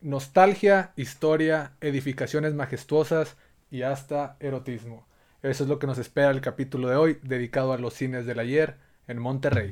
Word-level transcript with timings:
nostalgia, 0.00 0.92
historia, 0.96 1.72
edificaciones 1.80 2.54
majestuosas 2.54 3.36
y 3.70 3.82
hasta 3.82 4.36
erotismo. 4.40 5.06
Eso 5.42 5.64
es 5.64 5.68
lo 5.68 5.78
que 5.78 5.86
nos 5.86 5.98
espera 5.98 6.30
el 6.30 6.40
capítulo 6.40 6.88
de 6.88 6.96
hoy, 6.96 7.18
dedicado 7.22 7.72
a 7.72 7.78
los 7.78 7.94
cines 7.94 8.26
del 8.26 8.38
ayer 8.38 8.76
en 9.06 9.18
Monterrey. 9.18 9.70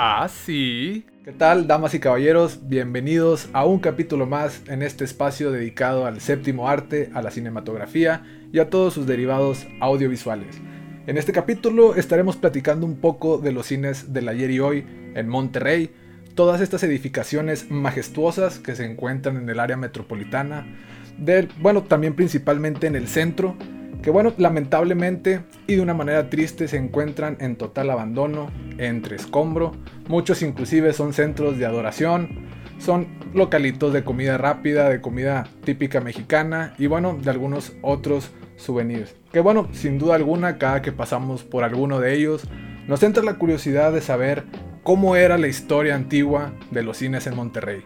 Ah, 0.00 0.28
sí. 0.28 1.06
¿Qué 1.24 1.32
tal, 1.32 1.66
damas 1.66 1.92
y 1.94 2.00
caballeros? 2.00 2.68
Bienvenidos 2.68 3.48
a 3.52 3.64
un 3.66 3.80
capítulo 3.80 4.26
más 4.26 4.62
en 4.68 4.82
este 4.82 5.04
espacio 5.04 5.50
dedicado 5.50 6.06
al 6.06 6.20
séptimo 6.20 6.68
arte, 6.68 7.10
a 7.14 7.20
la 7.20 7.30
cinematografía 7.30 8.24
y 8.52 8.60
a 8.60 8.70
todos 8.70 8.94
sus 8.94 9.06
derivados 9.06 9.66
audiovisuales. 9.80 10.60
En 11.08 11.16
este 11.16 11.32
capítulo 11.32 11.94
estaremos 11.94 12.36
platicando 12.36 12.84
un 12.84 13.00
poco 13.00 13.38
de 13.38 13.50
los 13.50 13.68
cines 13.68 14.12
del 14.12 14.28
ayer 14.28 14.50
y 14.50 14.60
hoy 14.60 14.84
en 15.14 15.26
Monterrey, 15.26 15.90
todas 16.34 16.60
estas 16.60 16.82
edificaciones 16.82 17.70
majestuosas 17.70 18.58
que 18.58 18.76
se 18.76 18.84
encuentran 18.84 19.38
en 19.38 19.48
el 19.48 19.58
área 19.58 19.78
metropolitana, 19.78 20.66
del, 21.16 21.48
bueno, 21.60 21.84
también 21.84 22.14
principalmente 22.14 22.88
en 22.88 22.94
el 22.94 23.08
centro, 23.08 23.56
que 24.02 24.10
bueno, 24.10 24.34
lamentablemente 24.36 25.40
y 25.66 25.76
de 25.76 25.80
una 25.80 25.94
manera 25.94 26.28
triste 26.28 26.68
se 26.68 26.76
encuentran 26.76 27.38
en 27.40 27.56
total 27.56 27.88
abandono, 27.88 28.50
entre 28.76 29.16
escombro, 29.16 29.72
muchos 30.08 30.42
inclusive 30.42 30.92
son 30.92 31.14
centros 31.14 31.56
de 31.56 31.64
adoración, 31.64 32.50
son 32.78 33.06
localitos 33.32 33.94
de 33.94 34.04
comida 34.04 34.36
rápida, 34.36 34.90
de 34.90 35.00
comida 35.00 35.48
típica 35.64 36.02
mexicana 36.02 36.74
y 36.76 36.86
bueno, 36.86 37.16
de 37.18 37.30
algunos 37.30 37.72
otros 37.80 38.30
Que 39.32 39.40
bueno, 39.40 39.68
sin 39.72 39.98
duda 39.98 40.16
alguna, 40.16 40.58
cada 40.58 40.82
que 40.82 40.92
pasamos 40.92 41.44
por 41.44 41.64
alguno 41.64 42.00
de 42.00 42.14
ellos, 42.14 42.42
nos 42.86 43.02
entra 43.02 43.22
la 43.22 43.38
curiosidad 43.38 43.92
de 43.92 44.00
saber 44.00 44.44
cómo 44.82 45.16
era 45.16 45.38
la 45.38 45.48
historia 45.48 45.94
antigua 45.94 46.52
de 46.70 46.82
los 46.82 46.98
cines 46.98 47.26
en 47.26 47.36
Monterrey. 47.36 47.82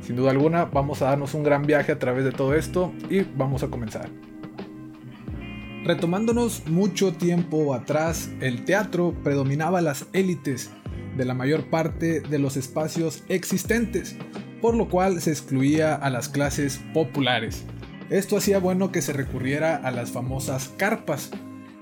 Sin 0.00 0.16
duda 0.16 0.30
alguna, 0.30 0.66
vamos 0.66 1.02
a 1.02 1.06
darnos 1.06 1.34
un 1.34 1.42
gran 1.42 1.66
viaje 1.66 1.92
a 1.92 1.98
través 1.98 2.24
de 2.24 2.32
todo 2.32 2.54
esto 2.54 2.92
y 3.10 3.22
vamos 3.22 3.62
a 3.62 3.68
comenzar. 3.68 4.08
Retomándonos 5.84 6.66
mucho 6.66 7.12
tiempo 7.12 7.74
atrás, 7.74 8.30
el 8.40 8.64
teatro 8.64 9.14
predominaba 9.22 9.80
las 9.80 10.06
élites 10.12 10.70
de 11.16 11.24
la 11.24 11.34
mayor 11.34 11.70
parte 11.70 12.20
de 12.20 12.38
los 12.38 12.56
espacios 12.56 13.22
existentes, 13.28 14.16
por 14.60 14.74
lo 14.74 14.88
cual 14.88 15.20
se 15.20 15.30
excluía 15.30 15.94
a 15.94 16.10
las 16.10 16.28
clases 16.28 16.80
populares. 16.92 17.64
Esto 18.10 18.36
hacía 18.36 18.60
bueno 18.60 18.92
que 18.92 19.02
se 19.02 19.12
recurriera 19.12 19.74
a 19.74 19.90
las 19.90 20.12
famosas 20.12 20.68
carpas. 20.76 21.30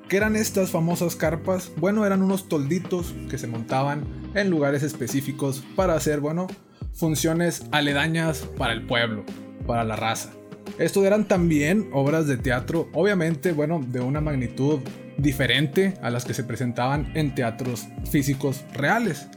¿Qué 0.09 0.17
eran 0.17 0.37
estas 0.37 0.71
famosas 0.71 1.17
carpas? 1.17 1.71
Bueno, 1.77 2.07
eran 2.07 2.23
unos 2.23 2.49
tolditos 2.49 3.15
que 3.29 3.37
se 3.37 3.47
montaban 3.47 4.05
en 4.35 4.49
lugares 4.49 4.83
específicos 4.83 5.63
para 5.77 5.95
hacer, 5.95 6.21
bueno, 6.21 6.47
funciones 6.95 7.67
aledañas 7.73 8.39
para 8.57 8.73
el 8.73 8.87
pueblo, 8.87 9.25
para 9.67 9.85
la 9.85 9.97
raza. 9.97 10.31
Esto 10.79 11.05
eran 11.05 11.29
también 11.29 11.91
obras 11.93 12.27
de 12.27 12.39
teatro, 12.39 12.89
obviamente, 12.95 13.53
bueno, 13.53 13.85
de 13.87 14.01
una 14.01 14.23
magnitud 14.23 14.81
diferente 15.19 15.93
a 16.01 16.09
las 16.09 16.25
que 16.25 16.33
se 16.33 16.45
presentaban 16.45 17.13
en 17.15 17.35
teatros 17.35 17.87
físicos 18.11 18.65
reales. 18.73 19.29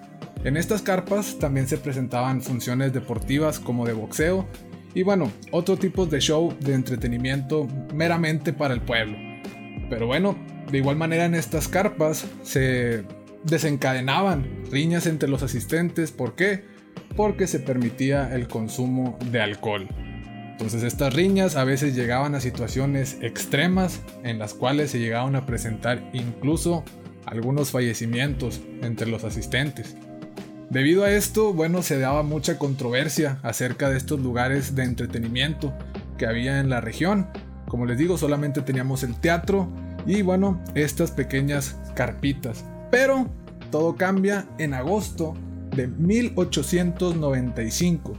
En 0.45 0.55
estas 0.55 0.81
carpas 0.81 1.37
también 1.37 1.67
se 1.67 1.77
presentaban 1.77 2.41
funciones 2.41 2.93
deportivas 2.93 3.59
como 3.59 3.85
de 3.85 3.91
boxeo 3.91 4.47
y 4.93 5.03
bueno, 5.03 5.31
otro 5.51 5.77
tipo 5.77 6.05
de 6.05 6.19
show 6.19 6.55
de 6.59 6.73
entretenimiento 6.73 7.67
meramente 7.93 8.53
para 8.53 8.73
el 8.73 8.81
pueblo. 8.81 9.17
Pero 9.89 10.07
bueno, 10.07 10.37
de 10.71 10.77
igual 10.79 10.97
manera 10.97 11.25
en 11.25 11.35
estas 11.35 11.67
carpas 11.67 12.25
se 12.43 13.03
desencadenaban 13.43 14.65
riñas 14.71 15.05
entre 15.05 15.29
los 15.29 15.43
asistentes. 15.43 16.11
¿Por 16.11 16.35
qué? 16.35 16.63
Porque 17.15 17.47
se 17.47 17.59
permitía 17.59 18.33
el 18.33 18.47
consumo 18.47 19.17
de 19.31 19.41
alcohol. 19.41 19.87
Entonces 20.51 20.83
estas 20.83 21.13
riñas 21.13 21.55
a 21.55 21.63
veces 21.63 21.95
llegaban 21.95 22.33
a 22.33 22.39
situaciones 22.39 23.17
extremas 23.21 24.01
en 24.23 24.39
las 24.39 24.53
cuales 24.53 24.91
se 24.91 24.99
llegaban 24.99 25.35
a 25.35 25.45
presentar 25.45 26.09
incluso 26.13 26.83
algunos 27.25 27.71
fallecimientos 27.71 28.61
entre 28.81 29.07
los 29.07 29.23
asistentes. 29.23 29.95
Debido 30.69 31.05
a 31.05 31.11
esto, 31.11 31.53
bueno, 31.53 31.81
se 31.81 31.97
daba 31.97 32.23
mucha 32.23 32.57
controversia 32.57 33.39
acerca 33.41 33.89
de 33.89 33.95
estos 33.97 34.19
lugares 34.19 34.75
de 34.75 34.83
entretenimiento 34.83 35.73
que 36.17 36.25
había 36.25 36.59
en 36.59 36.69
la 36.69 36.81
región. 36.81 37.29
Como 37.69 37.85
les 37.85 37.97
digo, 37.97 38.17
solamente 38.17 38.61
teníamos 38.61 39.03
el 39.03 39.15
teatro 39.15 39.69
y 40.05 40.23
bueno, 40.23 40.61
estas 40.75 41.11
pequeñas 41.11 41.77
carpitas. 41.95 42.65
Pero 42.91 43.29
todo 43.71 43.95
cambia 43.95 44.45
en 44.57 44.73
agosto 44.73 45.35
de 45.73 45.87
1895, 45.87 48.13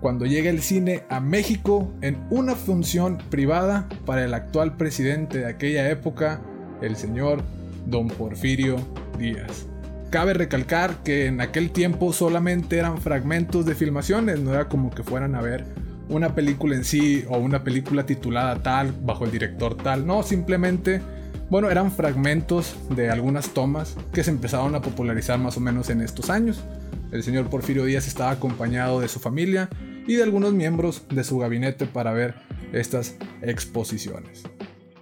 cuando 0.00 0.26
llega 0.26 0.50
el 0.50 0.60
cine 0.60 1.04
a 1.08 1.20
México 1.20 1.90
en 2.02 2.18
una 2.28 2.54
función 2.54 3.16
privada 3.30 3.88
para 4.04 4.24
el 4.24 4.34
actual 4.34 4.76
presidente 4.76 5.38
de 5.38 5.46
aquella 5.46 5.88
época, 5.90 6.42
el 6.82 6.96
señor 6.96 7.42
Don 7.86 8.08
Porfirio 8.08 8.76
Díaz. 9.18 9.67
Cabe 10.10 10.32
recalcar 10.32 11.02
que 11.02 11.26
en 11.26 11.42
aquel 11.42 11.70
tiempo 11.70 12.14
solamente 12.14 12.78
eran 12.78 12.98
fragmentos 12.98 13.66
de 13.66 13.74
filmaciones, 13.74 14.40
no 14.40 14.54
era 14.54 14.66
como 14.68 14.90
que 14.90 15.02
fueran 15.02 15.34
a 15.34 15.42
ver 15.42 15.66
una 16.08 16.34
película 16.34 16.74
en 16.76 16.84
sí 16.84 17.24
o 17.28 17.36
una 17.36 17.62
película 17.62 18.06
titulada 18.06 18.62
tal, 18.62 18.92
bajo 19.02 19.26
el 19.26 19.30
director 19.30 19.76
tal, 19.76 20.06
no, 20.06 20.22
simplemente, 20.22 21.02
bueno, 21.50 21.70
eran 21.70 21.92
fragmentos 21.92 22.74
de 22.96 23.10
algunas 23.10 23.50
tomas 23.50 23.96
que 24.10 24.24
se 24.24 24.30
empezaron 24.30 24.74
a 24.74 24.80
popularizar 24.80 25.38
más 25.38 25.58
o 25.58 25.60
menos 25.60 25.90
en 25.90 26.00
estos 26.00 26.30
años. 26.30 26.64
El 27.12 27.22
señor 27.22 27.50
Porfirio 27.50 27.84
Díaz 27.84 28.06
estaba 28.06 28.30
acompañado 28.30 29.00
de 29.00 29.08
su 29.08 29.20
familia 29.20 29.68
y 30.06 30.14
de 30.14 30.22
algunos 30.22 30.54
miembros 30.54 31.04
de 31.10 31.22
su 31.22 31.38
gabinete 31.38 31.84
para 31.84 32.12
ver 32.12 32.34
estas 32.72 33.16
exposiciones. 33.42 34.44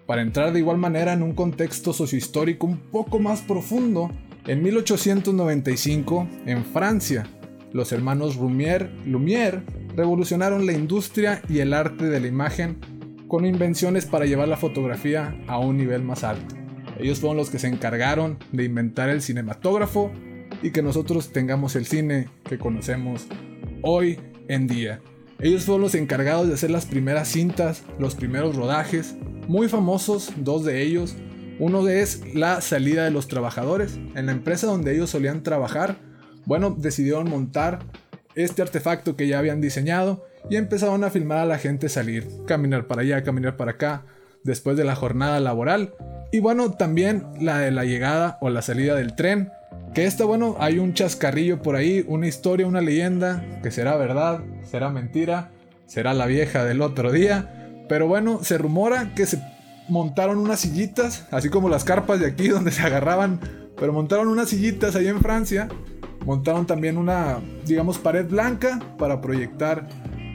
Para 0.07 0.23
entrar 0.23 0.53
de 0.53 0.59
igual 0.59 0.79
manera 0.79 1.13
en 1.13 1.23
un 1.23 1.35
contexto 1.35 1.93
sociohistórico 1.93 2.67
un 2.67 2.79
poco 2.79 3.21
más 3.21 3.41
profundo, 3.43 4.11
en 4.47 4.63
1895, 4.63 6.29
en 6.47 6.65
Francia, 6.65 7.27
los 7.73 7.91
hermanos 7.91 8.37
Lumière, 8.37 8.91
Lumière 9.05 9.63
revolucionaron 9.97 10.67
la 10.67 10.73
industria 10.73 11.43
y 11.49 11.59
el 11.59 11.75
arte 11.75 12.05
de 12.05 12.21
la 12.21 12.29
imagen 12.29 12.79
con 13.27 13.45
invenciones 13.45 14.07
para 14.07 14.25
llevar 14.25 14.47
la 14.47 14.57
fotografía 14.57 15.37
a 15.49 15.59
un 15.59 15.77
nivel 15.77 16.03
más 16.03 16.23
alto. 16.23 16.55
Ellos 16.99 17.19
fueron 17.19 17.37
los 17.37 17.51
que 17.51 17.59
se 17.59 17.67
encargaron 17.67 18.39
de 18.53 18.65
inventar 18.65 19.09
el 19.09 19.21
cinematógrafo 19.21 20.13
y 20.63 20.71
que 20.71 20.83
nosotros 20.83 21.33
tengamos 21.33 21.75
el 21.75 21.87
cine 21.87 22.29
que 22.49 22.59
conocemos 22.59 23.27
hoy 23.83 24.19
en 24.49 24.69
día. 24.69 25.01
Ellos 25.41 25.65
fueron 25.65 25.83
los 25.83 25.95
encargados 25.95 26.47
de 26.47 26.55
hacer 26.55 26.71
las 26.71 26.87
primeras 26.87 27.29
cintas, 27.29 27.83
los 27.99 28.15
primeros 28.15 28.55
rodajes, 28.55 29.17
muy 29.49 29.69
famosos, 29.69 30.33
dos 30.37 30.65
de 30.65 30.83
ellos, 30.83 31.17
uno 31.59 31.87
es 31.89 32.35
la 32.35 32.61
salida 32.61 33.05
de 33.05 33.11
los 33.11 33.29
trabajadores. 33.29 33.99
En 34.15 34.27
la 34.27 34.33
empresa 34.33 34.67
donde 34.67 34.95
ellos 34.95 35.11
solían 35.11 35.43
trabajar, 35.43 35.97
bueno, 36.45 36.75
decidieron 36.77 37.29
montar 37.29 37.81
este 38.35 38.63
artefacto 38.63 39.17
que 39.17 39.27
ya 39.27 39.39
habían 39.39 39.61
diseñado 39.61 40.25
y 40.51 40.57
empezaron 40.57 41.03
a 41.03 41.11
filmar 41.11 41.39
a 41.39 41.47
la 41.47 41.59
gente 41.59 41.89
salir, 41.89 42.29
caminar 42.47 42.87
para 42.87 43.03
allá, 43.03 43.23
caminar 43.23 43.57
para 43.57 43.73
acá, 43.73 44.05
después 44.45 44.77
de 44.77 44.85
la 44.85 44.95
jornada 44.95 45.41
laboral. 45.41 45.95
Y 46.31 46.41
bueno, 46.41 46.73
también 46.73 47.25
la 47.41 47.59
de 47.59 47.71
la 47.71 47.85
llegada 47.85 48.39
o 48.41 48.51
la 48.51 48.63
salida 48.63 48.95
del 48.95 49.15
tren. 49.15 49.51
Que 49.95 50.05
esta, 50.05 50.25
bueno, 50.25 50.57
hay 50.59 50.79
un 50.79 50.95
chascarrillo 50.95 51.63
por 51.63 51.75
ahí, 51.75 52.05
una 52.07 52.29
historia, 52.29 52.67
una 52.67 52.81
leyenda, 52.81 53.45
que 53.63 53.71
será 53.71 53.97
verdad, 53.97 54.41
será 54.63 54.91
mentira, 54.91 55.51
será 55.87 56.13
la 56.13 56.27
vieja 56.27 56.65
del 56.65 56.83
otro 56.83 57.13
día. 57.13 57.85
Pero 57.89 58.07
bueno, 58.07 58.45
se 58.45 58.59
rumora 58.59 59.15
que 59.15 59.27
se 59.27 59.41
montaron 59.89 60.39
unas 60.39 60.61
sillitas, 60.61 61.27
así 61.31 61.49
como 61.49 61.69
las 61.69 61.85
carpas 61.85 62.21
de 62.21 62.27
aquí 62.27 62.49
donde 62.49 62.71
se 62.71 62.83
agarraban, 62.83 63.41
pero 63.77 63.93
montaron 63.93 64.29
unas 64.29 64.49
sillitas 64.49 64.97
ahí 64.97 65.09
en 65.09 65.21
Francia. 65.21 65.69
Montaron 66.25 66.67
también 66.67 66.97
una, 66.97 67.39
digamos, 67.67 67.99
pared 67.99 68.27
blanca 68.27 68.81
para 68.99 69.21
proyectar 69.21 69.89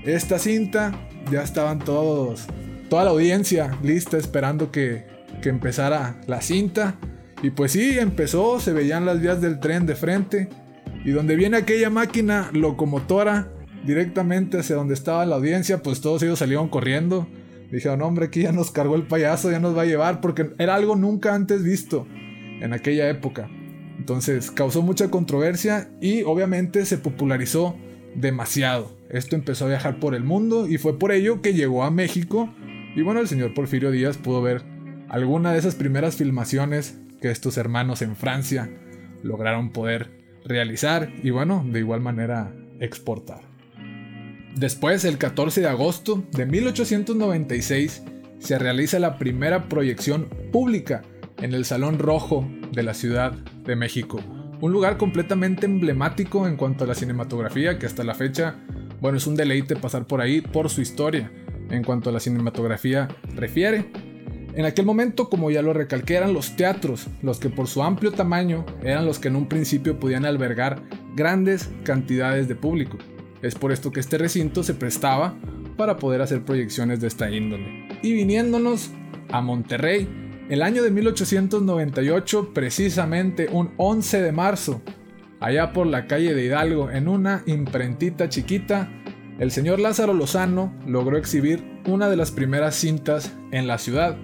esta 0.05 0.39
cinta. 0.39 0.93
Ya 1.29 1.43
estaban 1.43 1.79
todos, 1.79 2.45
toda 2.89 3.03
la 3.03 3.11
audiencia 3.11 3.77
lista 3.83 4.17
esperando 4.17 4.71
que, 4.71 5.05
que 5.41 5.49
empezara 5.49 6.21
la 6.27 6.41
cinta. 6.41 6.95
Y 7.43 7.49
pues 7.49 7.73
sí, 7.73 7.99
empezó, 7.99 8.59
se 8.59 8.71
veían 8.71 9.05
las 9.05 9.19
vías 9.19 9.41
del 9.41 9.59
tren 9.59 9.85
de 9.85 9.95
frente. 9.95 10.49
Y 11.03 11.11
donde 11.11 11.35
viene 11.35 11.57
aquella 11.57 11.89
máquina 11.89 12.49
locomotora 12.53 13.49
directamente 13.83 14.59
hacia 14.59 14.75
donde 14.75 14.93
estaba 14.93 15.25
la 15.25 15.35
audiencia, 15.35 15.81
pues 15.81 15.99
todos 15.99 16.23
ellos 16.23 16.39
salieron 16.39 16.69
corriendo 16.69 17.27
Dijeron, 17.71 18.01
hombre, 18.01 18.25
aquí 18.25 18.41
ya 18.41 18.51
nos 18.51 18.71
cargó 18.71 18.95
el 18.95 19.03
payaso, 19.03 19.49
ya 19.49 19.59
nos 19.59 19.75
va 19.75 19.83
a 19.83 19.85
llevar, 19.85 20.19
porque 20.19 20.51
era 20.57 20.75
algo 20.75 20.95
nunca 20.95 21.33
antes 21.33 21.63
visto 21.63 22.05
en 22.59 22.73
aquella 22.73 23.09
época. 23.09 23.49
Entonces 23.97 24.51
causó 24.51 24.81
mucha 24.81 25.09
controversia 25.09 25.89
y 26.01 26.23
obviamente 26.23 26.85
se 26.85 26.97
popularizó 26.97 27.77
demasiado. 28.15 28.97
Esto 29.09 29.35
empezó 29.35 29.65
a 29.65 29.69
viajar 29.69 29.99
por 29.99 30.15
el 30.15 30.23
mundo 30.23 30.67
y 30.67 30.77
fue 30.77 30.97
por 30.99 31.11
ello 31.11 31.41
que 31.41 31.53
llegó 31.53 31.83
a 31.83 31.91
México. 31.91 32.53
Y 32.95 33.03
bueno, 33.03 33.19
el 33.19 33.27
señor 33.27 33.53
Porfirio 33.53 33.91
Díaz 33.91 34.17
pudo 34.17 34.41
ver 34.41 34.63
alguna 35.07 35.53
de 35.53 35.59
esas 35.59 35.75
primeras 35.75 36.15
filmaciones 36.15 36.97
que 37.21 37.29
estos 37.29 37.57
hermanos 37.57 38.01
en 38.01 38.15
Francia 38.15 38.69
lograron 39.23 39.71
poder 39.71 40.09
realizar 40.43 41.13
y 41.23 41.29
bueno, 41.29 41.63
de 41.65 41.79
igual 41.79 42.01
manera 42.01 42.53
exportar. 42.79 43.50
Después, 44.55 45.05
el 45.05 45.17
14 45.17 45.61
de 45.61 45.67
agosto 45.67 46.23
de 46.31 46.45
1896, 46.45 48.03
se 48.39 48.59
realiza 48.59 48.99
la 48.99 49.17
primera 49.17 49.69
proyección 49.69 50.27
pública 50.51 51.03
en 51.41 51.53
el 51.53 51.65
Salón 51.65 51.99
Rojo 51.99 52.47
de 52.71 52.83
la 52.83 52.93
Ciudad 52.93 53.31
de 53.31 53.75
México. 53.75 54.19
Un 54.59 54.73
lugar 54.73 54.97
completamente 54.97 55.65
emblemático 55.65 56.47
en 56.47 56.57
cuanto 56.57 56.83
a 56.83 56.87
la 56.87 56.95
cinematografía, 56.95 57.79
que 57.79 57.85
hasta 57.85 58.03
la 58.03 58.13
fecha, 58.13 58.55
bueno, 58.99 59.17
es 59.17 59.25
un 59.25 59.35
deleite 59.35 59.75
pasar 59.75 60.05
por 60.05 60.21
ahí 60.21 60.41
por 60.41 60.69
su 60.69 60.81
historia, 60.81 61.31
en 61.69 61.83
cuanto 61.83 62.09
a 62.09 62.13
la 62.13 62.19
cinematografía 62.19 63.07
refiere. 63.35 63.89
En 64.53 64.65
aquel 64.65 64.85
momento, 64.85 65.29
como 65.29 65.49
ya 65.49 65.61
lo 65.61 65.73
recalqué, 65.73 66.15
eran 66.15 66.33
los 66.33 66.55
teatros 66.57 67.07
los 67.21 67.39
que 67.39 67.49
por 67.49 67.67
su 67.67 67.81
amplio 67.83 68.11
tamaño 68.11 68.65
eran 68.83 69.05
los 69.05 69.17
que 69.17 69.29
en 69.29 69.37
un 69.37 69.47
principio 69.47 69.99
podían 69.99 70.25
albergar 70.25 70.83
grandes 71.15 71.69
cantidades 71.83 72.47
de 72.47 72.55
público. 72.55 72.97
Es 73.41 73.55
por 73.55 73.71
esto 73.71 73.91
que 73.91 73.99
este 73.99 74.17
recinto 74.17 74.63
se 74.63 74.73
prestaba 74.73 75.35
para 75.77 75.97
poder 75.97 76.21
hacer 76.21 76.43
proyecciones 76.43 77.01
de 77.01 77.07
esta 77.07 77.29
índole. 77.31 77.87
Y 78.03 78.13
viniéndonos 78.13 78.91
a 79.29 79.41
Monterrey, 79.41 80.07
el 80.49 80.61
año 80.61 80.83
de 80.83 80.91
1898, 80.91 82.53
precisamente 82.53 83.47
un 83.51 83.73
11 83.77 84.21
de 84.21 84.31
marzo, 84.31 84.81
allá 85.39 85.73
por 85.73 85.87
la 85.87 86.07
calle 86.07 86.35
de 86.35 86.45
Hidalgo, 86.45 86.91
en 86.91 87.07
una 87.07 87.43
imprentita 87.45 88.29
chiquita, 88.29 88.89
el 89.39 89.49
señor 89.49 89.79
Lázaro 89.79 90.13
Lozano 90.13 90.73
logró 90.85 91.17
exhibir 91.17 91.63
una 91.87 92.09
de 92.09 92.17
las 92.17 92.31
primeras 92.31 92.75
cintas 92.75 93.33
en 93.51 93.65
la 93.65 93.79
ciudad, 93.79 94.17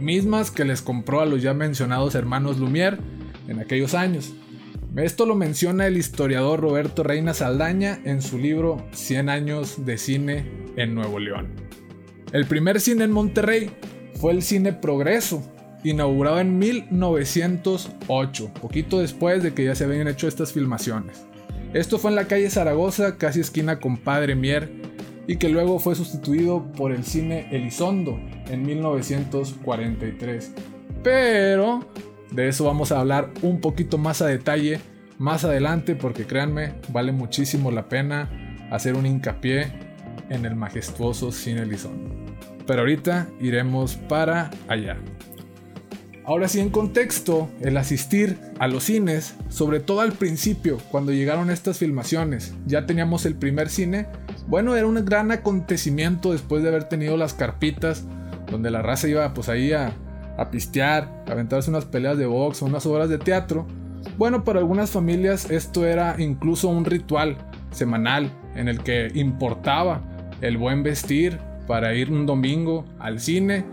mismas 0.00 0.50
que 0.50 0.64
les 0.64 0.80
compró 0.80 1.20
a 1.20 1.26
los 1.26 1.42
ya 1.42 1.52
mencionados 1.52 2.14
hermanos 2.14 2.58
Lumière 2.58 2.98
en 3.46 3.60
aquellos 3.60 3.94
años. 3.94 4.34
Esto 4.96 5.26
lo 5.26 5.34
menciona 5.34 5.88
el 5.88 5.96
historiador 5.96 6.60
Roberto 6.60 7.02
Reina 7.02 7.34
Saldaña 7.34 7.98
en 8.04 8.22
su 8.22 8.38
libro 8.38 8.86
100 8.92 9.28
años 9.28 9.84
de 9.84 9.98
cine 9.98 10.48
en 10.76 10.94
Nuevo 10.94 11.18
León. 11.18 11.48
El 12.32 12.46
primer 12.46 12.80
cine 12.80 13.02
en 13.02 13.10
Monterrey 13.10 13.72
fue 14.20 14.30
el 14.30 14.42
Cine 14.42 14.72
Progreso, 14.72 15.42
inaugurado 15.82 16.38
en 16.38 16.60
1908, 16.60 18.54
poquito 18.60 19.00
después 19.00 19.42
de 19.42 19.52
que 19.52 19.64
ya 19.64 19.74
se 19.74 19.82
habían 19.82 20.06
hecho 20.06 20.28
estas 20.28 20.52
filmaciones. 20.52 21.26
Esto 21.72 21.98
fue 21.98 22.12
en 22.12 22.16
la 22.16 22.28
calle 22.28 22.48
Zaragoza, 22.48 23.18
casi 23.18 23.40
esquina 23.40 23.80
con 23.80 23.96
Padre 23.96 24.36
Mier, 24.36 24.70
y 25.26 25.38
que 25.38 25.48
luego 25.48 25.80
fue 25.80 25.96
sustituido 25.96 26.70
por 26.70 26.92
el 26.92 27.02
cine 27.02 27.48
Elizondo 27.50 28.20
en 28.48 28.62
1943. 28.62 30.52
Pero 31.02 31.80
de 32.34 32.48
eso 32.48 32.64
vamos 32.64 32.92
a 32.92 33.00
hablar 33.00 33.30
un 33.42 33.60
poquito 33.60 33.98
más 33.98 34.22
a 34.22 34.26
detalle 34.26 34.80
más 35.18 35.44
adelante 35.44 35.94
porque 35.94 36.26
créanme, 36.26 36.74
vale 36.88 37.12
muchísimo 37.12 37.70
la 37.70 37.88
pena 37.88 38.28
hacer 38.70 38.94
un 38.94 39.06
hincapié 39.06 39.72
en 40.30 40.44
el 40.44 40.56
majestuoso 40.56 41.30
cine 41.30 41.64
Lizondo. 41.64 42.10
Pero 42.66 42.80
ahorita 42.80 43.28
iremos 43.40 43.94
para 43.94 44.50
allá. 44.68 44.96
Ahora 46.26 46.48
sí, 46.48 46.58
en 46.58 46.70
contexto, 46.70 47.50
el 47.60 47.76
asistir 47.76 48.38
a 48.58 48.66
los 48.66 48.84
cines, 48.84 49.34
sobre 49.50 49.78
todo 49.78 50.00
al 50.00 50.12
principio, 50.12 50.78
cuando 50.90 51.12
llegaron 51.12 51.50
estas 51.50 51.78
filmaciones, 51.78 52.54
ya 52.64 52.86
teníamos 52.86 53.26
el 53.26 53.36
primer 53.36 53.68
cine, 53.68 54.06
bueno, 54.48 54.74
era 54.74 54.86
un 54.86 55.04
gran 55.04 55.30
acontecimiento 55.32 56.32
después 56.32 56.62
de 56.62 56.70
haber 56.70 56.84
tenido 56.84 57.18
las 57.18 57.34
carpitas, 57.34 58.04
donde 58.50 58.70
la 58.70 58.80
raza 58.80 59.06
iba 59.06 59.34
pues 59.34 59.50
ahí 59.50 59.72
a, 59.72 59.92
a 60.36 60.50
pistear, 60.50 61.24
a 61.26 61.32
aventarse 61.32 61.70
unas 61.70 61.84
peleas 61.84 62.18
de 62.18 62.26
box 62.26 62.62
o 62.62 62.66
unas 62.66 62.86
obras 62.86 63.08
de 63.08 63.18
teatro. 63.18 63.66
Bueno, 64.18 64.44
para 64.44 64.60
algunas 64.60 64.90
familias 64.90 65.50
esto 65.50 65.86
era 65.86 66.16
incluso 66.18 66.68
un 66.68 66.84
ritual 66.84 67.36
semanal 67.70 68.30
en 68.54 68.68
el 68.68 68.80
que 68.80 69.10
importaba 69.14 70.02
el 70.40 70.56
buen 70.56 70.82
vestir 70.82 71.38
para 71.66 71.94
ir 71.94 72.10
un 72.10 72.26
domingo 72.26 72.84
al 72.98 73.20
cine. 73.20 73.64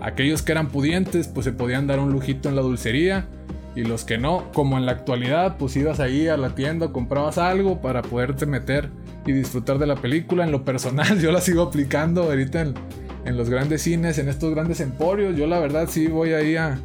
Aquellos 0.00 0.42
que 0.42 0.52
eran 0.52 0.68
pudientes 0.68 1.28
pues 1.28 1.44
se 1.44 1.52
podían 1.52 1.86
dar 1.86 1.98
un 1.98 2.12
lujito 2.12 2.48
en 2.48 2.56
la 2.56 2.62
dulcería 2.62 3.26
y 3.74 3.84
los 3.84 4.04
que 4.04 4.18
no, 4.18 4.50
como 4.52 4.76
en 4.76 4.86
la 4.86 4.92
actualidad, 4.92 5.56
pues 5.56 5.76
ibas 5.76 6.00
ahí 6.00 6.28
a 6.28 6.36
la 6.36 6.54
tienda, 6.54 6.88
comprabas 6.88 7.38
algo 7.38 7.80
para 7.80 8.02
poderte 8.02 8.44
meter 8.44 8.90
y 9.24 9.32
disfrutar 9.32 9.78
de 9.78 9.86
la 9.86 9.96
película. 9.96 10.44
En 10.44 10.52
lo 10.52 10.64
personal 10.64 11.18
yo 11.20 11.32
la 11.32 11.40
sigo 11.40 11.62
aplicando 11.62 12.24
ahorita 12.24 12.60
en, 12.62 12.74
en 13.28 13.36
los 13.36 13.50
grandes 13.50 13.82
cines, 13.82 14.18
en 14.18 14.28
estos 14.28 14.54
grandes 14.54 14.80
emporios. 14.80 15.36
Yo 15.36 15.46
la 15.46 15.60
verdad 15.60 15.88
sí 15.88 16.06
voy 16.08 16.32
ahí 16.32 16.56
a, 16.56 16.80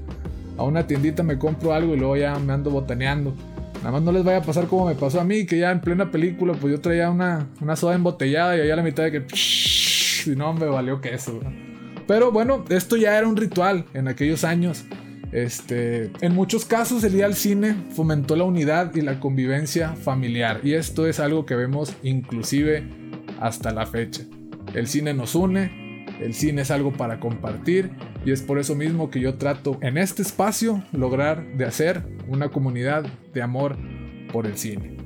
a 0.57 0.63
una 0.63 0.85
tiendita, 0.85 1.23
me 1.23 1.37
compro 1.37 1.73
algo 1.73 1.95
y 1.95 1.97
luego 1.97 2.17
ya 2.17 2.37
me 2.37 2.53
ando 2.53 2.69
botaneando. 2.69 3.33
Nada 3.77 3.91
más 3.91 4.01
no 4.01 4.11
les 4.11 4.23
vaya 4.23 4.37
a 4.37 4.41
pasar 4.41 4.67
como 4.67 4.85
me 4.85 4.95
pasó 4.95 5.19
a 5.19 5.23
mí, 5.23 5.45
que 5.45 5.57
ya 5.57 5.71
en 5.71 5.81
plena 5.81 6.11
película 6.11 6.53
pues 6.53 6.71
yo 6.71 6.79
traía 6.79 7.09
una, 7.09 7.47
una 7.59 7.75
soda 7.75 7.95
embotellada 7.95 8.55
y 8.57 8.61
allá 8.61 8.75
la 8.75 8.83
mitad 8.83 9.03
de 9.03 9.11
que... 9.11 9.25
Y 10.25 10.35
no, 10.37 10.53
me 10.53 10.65
valió 10.65 11.01
queso. 11.01 11.41
Pero 12.07 12.31
bueno, 12.31 12.63
esto 12.69 12.95
ya 12.95 13.17
era 13.17 13.27
un 13.27 13.35
ritual 13.35 13.85
en 13.93 14.07
aquellos 14.07 14.43
años. 14.43 14.85
Este, 15.33 16.11
en 16.21 16.33
muchos 16.33 16.63
casos 16.63 17.03
el 17.03 17.13
día 17.13 17.25
al 17.25 17.33
cine 17.33 17.75
fomentó 17.89 18.35
la 18.35 18.43
unidad 18.43 18.95
y 18.95 19.01
la 19.01 19.19
convivencia 19.19 19.95
familiar 19.95 20.59
y 20.61 20.75
esto 20.75 21.07
es 21.07 21.19
algo 21.19 21.47
que 21.47 21.55
vemos 21.55 21.91
inclusive 22.03 22.83
hasta 23.41 23.71
la 23.71 23.87
fecha. 23.87 24.21
El 24.75 24.87
cine 24.87 25.15
nos 25.15 25.33
une, 25.33 25.82
el 26.23 26.33
cine 26.33 26.61
es 26.61 26.71
algo 26.71 26.93
para 26.93 27.19
compartir 27.19 27.91
y 28.25 28.31
es 28.31 28.41
por 28.41 28.59
eso 28.59 28.75
mismo 28.75 29.09
que 29.09 29.19
yo 29.19 29.35
trato 29.35 29.77
en 29.81 29.97
este 29.97 30.21
espacio 30.21 30.83
lograr 30.91 31.57
de 31.57 31.65
hacer 31.65 32.03
una 32.27 32.49
comunidad 32.49 33.05
de 33.33 33.41
amor 33.41 33.77
por 34.31 34.47
el 34.47 34.57
cine. 34.57 34.97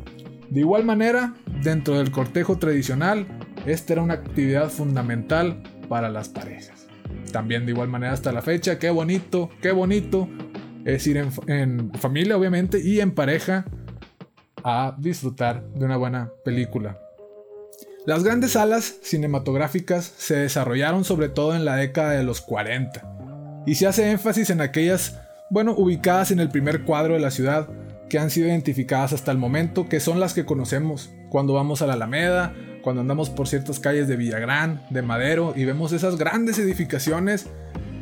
De 0.49 0.61
igual 0.61 0.85
manera, 0.85 1.33
dentro 1.61 1.97
del 1.97 2.11
cortejo 2.11 2.57
tradicional, 2.57 3.27
esta 3.65 3.93
era 3.93 4.01
una 4.01 4.13
actividad 4.13 4.69
fundamental 4.69 5.61
para 5.89 6.09
las 6.09 6.29
parejas. 6.29 6.87
También 7.31 7.65
de 7.65 7.73
igual 7.73 7.89
manera 7.89 8.13
hasta 8.13 8.31
la 8.31 8.41
fecha, 8.41 8.79
qué 8.79 8.89
bonito, 8.89 9.49
qué 9.61 9.71
bonito 9.71 10.29
es 10.85 11.05
ir 11.07 11.17
en, 11.47 11.91
familia 11.93 12.37
obviamente 12.37 12.79
y 12.79 13.01
en 13.01 13.11
pareja 13.11 13.65
a 14.63 14.95
disfrutar 14.97 15.67
de 15.73 15.85
una 15.85 15.97
buena 15.97 16.31
película. 16.45 16.97
Las 18.07 18.23
grandes 18.23 18.53
salas 18.53 18.95
cinematográficas 19.01 20.13
se 20.17 20.37
desarrollaron 20.37 21.03
sobre 21.03 21.27
todo 21.27 21.53
en 21.53 21.65
la 21.65 21.75
década 21.75 22.11
de 22.11 22.23
los 22.23 22.39
40 22.39 23.63
y 23.65 23.75
se 23.75 23.85
hace 23.85 24.09
énfasis 24.09 24.49
en 24.49 24.61
aquellas, 24.61 25.19
bueno, 25.49 25.73
ubicadas 25.77 26.31
en 26.31 26.39
el 26.39 26.47
primer 26.47 26.83
cuadro 26.83 27.15
de 27.15 27.19
la 27.19 27.31
ciudad 27.31 27.67
que 28.09 28.17
han 28.17 28.29
sido 28.29 28.47
identificadas 28.47 29.11
hasta 29.11 29.33
el 29.33 29.37
momento, 29.37 29.89
que 29.89 29.99
son 29.99 30.21
las 30.21 30.33
que 30.33 30.45
conocemos 30.45 31.11
cuando 31.29 31.51
vamos 31.51 31.81
a 31.81 31.85
la 31.85 31.95
Alameda, 31.95 32.55
cuando 32.81 33.01
andamos 33.01 33.29
por 33.29 33.49
ciertas 33.49 33.81
calles 33.81 34.07
de 34.07 34.15
Villagrán, 34.15 34.85
de 34.89 35.01
Madero 35.01 35.51
y 35.53 35.65
vemos 35.65 35.91
esas 35.91 36.15
grandes 36.15 36.59
edificaciones 36.59 37.47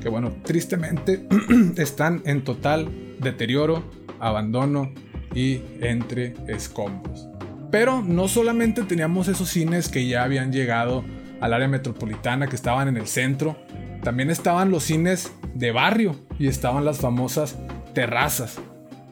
que 0.04 0.10
bueno, 0.10 0.36
tristemente 0.44 1.28
están 1.78 2.22
en 2.28 2.44
total 2.44 2.92
deterioro, 3.20 3.84
abandono 4.20 4.94
y 5.34 5.64
entre 5.82 6.36
escombros. 6.46 7.28
Pero 7.76 8.02
no 8.02 8.30
solamente 8.30 8.84
teníamos 8.84 9.28
esos 9.28 9.50
cines 9.50 9.90
que 9.90 10.08
ya 10.08 10.24
habían 10.24 10.54
llegado 10.54 11.04
al 11.42 11.52
área 11.52 11.68
metropolitana, 11.68 12.48
que 12.48 12.56
estaban 12.56 12.88
en 12.88 12.96
el 12.96 13.06
centro, 13.06 13.58
también 14.02 14.30
estaban 14.30 14.72
los 14.72 14.84
cines 14.84 15.34
de 15.56 15.74
barrio 15.74 16.16
y 16.40 16.48
estaban 16.48 16.86
las 16.86 17.00
famosas 17.00 17.58
terrazas. 17.94 18.62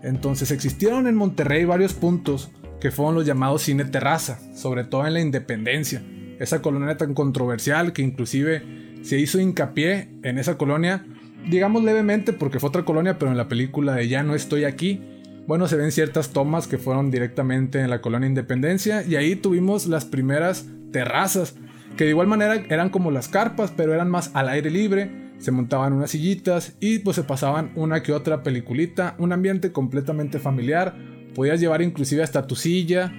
Entonces 0.02 0.50
existieron 0.50 1.08
en 1.08 1.16
Monterrey 1.16 1.66
varios 1.66 1.94
puntos 1.94 2.52
que 2.80 2.90
fueron 2.90 3.16
los 3.16 3.26
llamados 3.26 3.64
cine 3.64 3.84
terraza, 3.84 4.40
sobre 4.56 4.86
todo 4.86 5.06
en 5.06 5.16
la 5.16 5.20
Independencia, 5.20 6.02
esa 6.40 6.62
colonia 6.62 6.96
tan 6.96 7.14
controversial 7.14 7.92
que 7.92 8.02
inclusive 8.02 8.64
se 9.02 9.20
hizo 9.20 9.42
hincapié 9.42 10.08
en 10.24 10.40
esa 10.40 10.58
colonia, 10.58 11.06
digamos 11.50 11.84
levemente 11.84 12.32
porque 12.32 12.62
fue 12.62 12.70
otra 12.70 12.86
colonia, 12.86 13.20
pero 13.20 13.30
en 13.30 13.36
la 13.36 13.50
película 13.50 13.94
de 13.96 14.08
Ya 14.08 14.24
no 14.24 14.36
estoy 14.36 14.64
aquí, 14.64 15.02
bueno, 15.48 15.68
se 15.68 15.76
ven 15.76 15.92
ciertas 15.92 16.30
tomas 16.30 16.68
que 16.68 16.78
fueron 16.78 17.12
directamente 17.12 17.80
en 17.80 17.90
la 17.90 18.02
colonia 18.02 18.28
Independencia 18.28 19.04
y 19.04 19.16
ahí 19.16 19.36
tuvimos 19.36 19.88
las 19.88 20.06
primeras 20.06 20.68
terrazas, 20.92 21.56
que 21.98 22.06
de 22.06 22.12
igual 22.12 22.28
manera 22.28 22.56
eran 22.70 22.90
como 22.90 23.12
las 23.12 23.28
carpas, 23.28 23.74
pero 23.76 23.94
eran 23.94 24.10
más 24.10 24.32
al 24.34 24.48
aire 24.48 24.72
libre, 24.72 25.34
se 25.40 25.52
montaban 25.52 25.92
unas 25.92 26.12
sillitas 26.12 26.76
y 26.80 27.00
pues 27.00 27.16
se 27.16 27.24
pasaban 27.24 27.72
una 27.76 28.02
que 28.04 28.14
otra 28.14 28.44
peliculita, 28.44 29.16
un 29.18 29.34
ambiente 29.34 29.74
completamente 29.74 30.40
familiar, 30.40 30.96
podías 31.36 31.60
llevar 31.60 31.82
inclusive 31.82 32.24
hasta 32.24 32.48
tu 32.48 32.56
silla, 32.56 33.12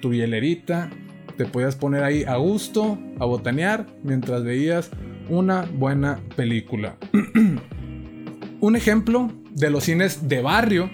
tu 0.00 0.12
hielerita, 0.12 0.90
te 1.36 1.44
podías 1.46 1.76
poner 1.76 2.02
ahí 2.02 2.24
a 2.24 2.36
gusto, 2.36 2.98
a 3.20 3.24
botanear, 3.24 3.86
mientras 4.02 4.42
veías 4.42 4.90
una 5.28 5.62
buena 5.72 6.18
película. 6.34 6.96
un 8.60 8.74
ejemplo 8.74 9.30
de 9.54 9.70
los 9.70 9.84
cines 9.84 10.28
de 10.28 10.42
barrio 10.42 10.90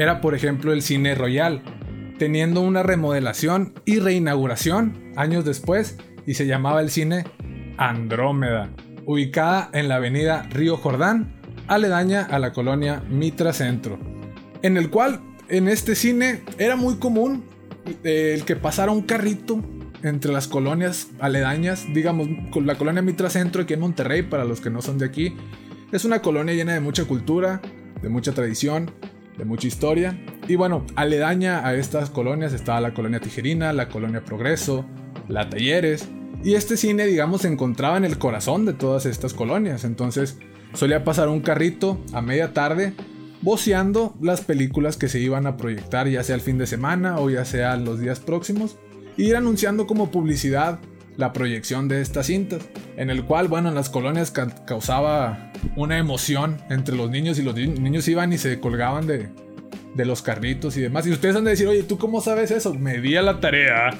era 0.00 0.22
por 0.22 0.34
ejemplo 0.34 0.72
el 0.72 0.80
Cine 0.80 1.14
Royal, 1.14 1.60
teniendo 2.18 2.62
una 2.62 2.82
remodelación 2.82 3.74
y 3.84 3.98
reinauguración 3.98 5.12
años 5.14 5.44
después 5.44 5.98
y 6.26 6.34
se 6.34 6.46
llamaba 6.46 6.80
el 6.80 6.88
Cine 6.88 7.26
Andrómeda, 7.76 8.70
ubicada 9.04 9.68
en 9.74 9.88
la 9.88 9.96
avenida 9.96 10.44
Río 10.50 10.78
Jordán, 10.78 11.34
aledaña 11.66 12.22
a 12.22 12.38
la 12.38 12.54
colonia 12.54 13.02
Mitra 13.10 13.52
Centro, 13.52 13.98
en 14.62 14.78
el 14.78 14.88
cual 14.88 15.20
en 15.50 15.68
este 15.68 15.94
cine 15.94 16.44
era 16.56 16.76
muy 16.76 16.96
común 16.96 17.44
eh, 18.02 18.32
el 18.34 18.46
que 18.46 18.56
pasara 18.56 18.92
un 18.92 19.02
carrito 19.02 19.62
entre 20.02 20.32
las 20.32 20.48
colonias 20.48 21.08
aledañas, 21.18 21.84
digamos, 21.92 22.26
con 22.52 22.66
la 22.66 22.76
colonia 22.76 23.02
Mitra 23.02 23.28
Centro 23.28 23.62
aquí 23.62 23.74
en 23.74 23.80
Monterrey, 23.80 24.22
para 24.22 24.46
los 24.46 24.62
que 24.62 24.70
no 24.70 24.80
son 24.80 24.96
de 24.96 25.04
aquí. 25.04 25.36
Es 25.92 26.06
una 26.06 26.22
colonia 26.22 26.54
llena 26.54 26.72
de 26.72 26.80
mucha 26.80 27.04
cultura, 27.04 27.60
de 28.00 28.08
mucha 28.08 28.32
tradición, 28.32 28.90
de 29.40 29.46
mucha 29.46 29.66
historia. 29.66 30.18
Y 30.46 30.56
bueno, 30.56 30.84
aledaña 30.96 31.66
a 31.66 31.74
estas 31.74 32.10
colonias 32.10 32.52
estaba 32.52 32.80
la 32.80 32.92
colonia 32.92 33.20
Tijerina, 33.20 33.72
la 33.72 33.88
colonia 33.88 34.22
Progreso, 34.22 34.84
la 35.28 35.48
Talleres. 35.48 36.08
Y 36.44 36.54
este 36.54 36.76
cine, 36.76 37.06
digamos, 37.06 37.42
se 37.42 37.48
encontraba 37.48 37.96
en 37.96 38.04
el 38.04 38.18
corazón 38.18 38.66
de 38.66 38.74
todas 38.74 39.06
estas 39.06 39.32
colonias. 39.32 39.84
Entonces 39.84 40.38
solía 40.74 41.04
pasar 41.04 41.28
un 41.28 41.40
carrito 41.40 41.98
a 42.12 42.20
media 42.20 42.52
tarde 42.52 42.92
voceando 43.40 44.14
las 44.20 44.42
películas 44.42 44.98
que 44.98 45.08
se 45.08 45.18
iban 45.18 45.46
a 45.46 45.56
proyectar, 45.56 46.06
ya 46.06 46.22
sea 46.22 46.34
el 46.34 46.42
fin 46.42 46.58
de 46.58 46.66
semana 46.66 47.18
o 47.18 47.30
ya 47.30 47.46
sea 47.46 47.76
los 47.76 47.98
días 47.98 48.20
próximos, 48.20 48.76
e 49.16 49.22
ir 49.22 49.36
anunciando 49.36 49.86
como 49.86 50.10
publicidad 50.10 50.80
la 51.20 51.32
proyección 51.32 51.86
de 51.86 52.00
estas 52.00 52.26
cintas, 52.26 52.62
en 52.96 53.10
el 53.10 53.24
cual, 53.24 53.46
bueno, 53.46 53.68
en 53.68 53.74
las 53.74 53.90
colonias 53.90 54.32
causaba 54.66 55.52
una 55.76 55.98
emoción 55.98 56.56
entre 56.70 56.96
los 56.96 57.10
niños 57.10 57.38
y 57.38 57.42
los 57.42 57.54
niños 57.54 58.08
iban 58.08 58.32
y 58.32 58.38
se 58.38 58.58
colgaban 58.58 59.06
de, 59.06 59.28
de 59.94 60.04
los 60.06 60.22
carritos 60.22 60.76
y 60.76 60.80
demás. 60.80 61.06
Y 61.06 61.12
ustedes 61.12 61.36
han 61.36 61.44
de 61.44 61.50
decir, 61.50 61.68
oye, 61.68 61.82
¿tú 61.82 61.98
cómo 61.98 62.20
sabes 62.20 62.50
eso? 62.50 62.74
Me 62.74 63.00
di 63.00 63.16
a 63.16 63.22
la 63.22 63.38
tarea 63.38 63.90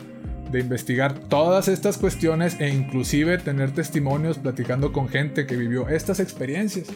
de 0.51 0.61
investigar 0.61 1.15
todas 1.15 1.69
estas 1.69 1.99
cuestiones 1.99 2.57
e 2.59 2.71
inclusive 2.71 3.39
tener 3.39 3.71
testimonios 3.73 4.39
platicando 4.39 4.93
con 4.93 5.09
gente 5.09 5.47
que 5.47 5.57
vivió 5.57 5.89
estas 5.89 6.19
experiencias. 6.19 6.89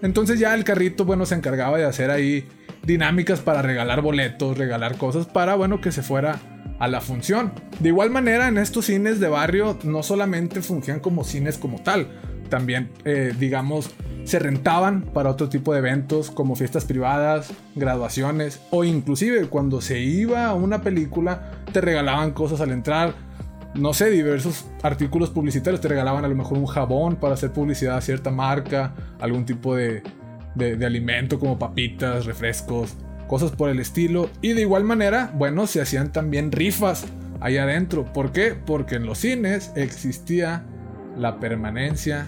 Entonces 0.00 0.38
ya 0.38 0.54
el 0.54 0.64
carrito, 0.64 1.04
bueno, 1.04 1.26
se 1.26 1.34
encargaba 1.34 1.76
de 1.76 1.84
hacer 1.84 2.10
ahí 2.10 2.46
dinámicas 2.84 3.40
para 3.40 3.62
regalar 3.62 4.00
boletos, 4.00 4.56
regalar 4.56 4.96
cosas 4.96 5.26
para, 5.26 5.56
bueno, 5.56 5.80
que 5.80 5.90
se 5.90 6.02
fuera 6.02 6.38
a 6.78 6.88
la 6.88 7.00
función. 7.00 7.52
De 7.80 7.88
igual 7.88 8.10
manera, 8.10 8.48
en 8.48 8.58
estos 8.58 8.86
cines 8.86 9.20
de 9.20 9.28
barrio 9.28 9.78
no 9.84 10.02
solamente 10.02 10.62
fungían 10.62 11.00
como 11.00 11.24
cines 11.24 11.58
como 11.58 11.80
tal, 11.80 12.08
también, 12.48 12.90
eh, 13.04 13.34
digamos, 13.38 13.90
se 14.24 14.38
rentaban 14.38 15.02
para 15.02 15.30
otro 15.30 15.48
tipo 15.48 15.72
de 15.72 15.78
eventos 15.78 16.30
como 16.30 16.56
fiestas 16.56 16.84
privadas, 16.84 17.52
graduaciones 17.74 18.60
o 18.70 18.84
inclusive 18.84 19.46
cuando 19.46 19.80
se 19.80 20.00
iba 20.00 20.46
a 20.46 20.54
una 20.54 20.82
película 20.82 21.52
te 21.72 21.80
regalaban 21.80 22.32
cosas 22.32 22.60
al 22.60 22.72
entrar, 22.72 23.14
no 23.74 23.94
sé, 23.94 24.10
diversos 24.10 24.66
artículos 24.82 25.30
publicitarios, 25.30 25.80
te 25.80 25.88
regalaban 25.88 26.24
a 26.24 26.28
lo 26.28 26.34
mejor 26.34 26.58
un 26.58 26.66
jabón 26.66 27.16
para 27.16 27.34
hacer 27.34 27.52
publicidad 27.52 27.96
a 27.96 28.00
cierta 28.00 28.30
marca, 28.30 28.94
algún 29.20 29.44
tipo 29.44 29.76
de, 29.76 30.02
de, 30.56 30.86
alimento 30.86 31.38
como 31.38 31.58
papitas, 31.58 32.24
refrescos, 32.24 32.96
cosas 33.26 33.52
por 33.52 33.70
el 33.70 33.80
estilo. 33.80 34.30
Y 34.40 34.52
de 34.52 34.62
igual 34.62 34.84
manera, 34.84 35.30
bueno, 35.34 35.66
se 35.66 35.80
hacían 35.80 36.12
también 36.12 36.52
rifas 36.52 37.04
ahí 37.40 37.58
adentro. 37.58 38.04
¿Por 38.12 38.32
qué? 38.32 38.54
Porque 38.54 38.96
en 38.96 39.06
los 39.06 39.18
cines 39.18 39.72
existía 39.76 40.64
la 41.16 41.40
permanencia 41.40 42.26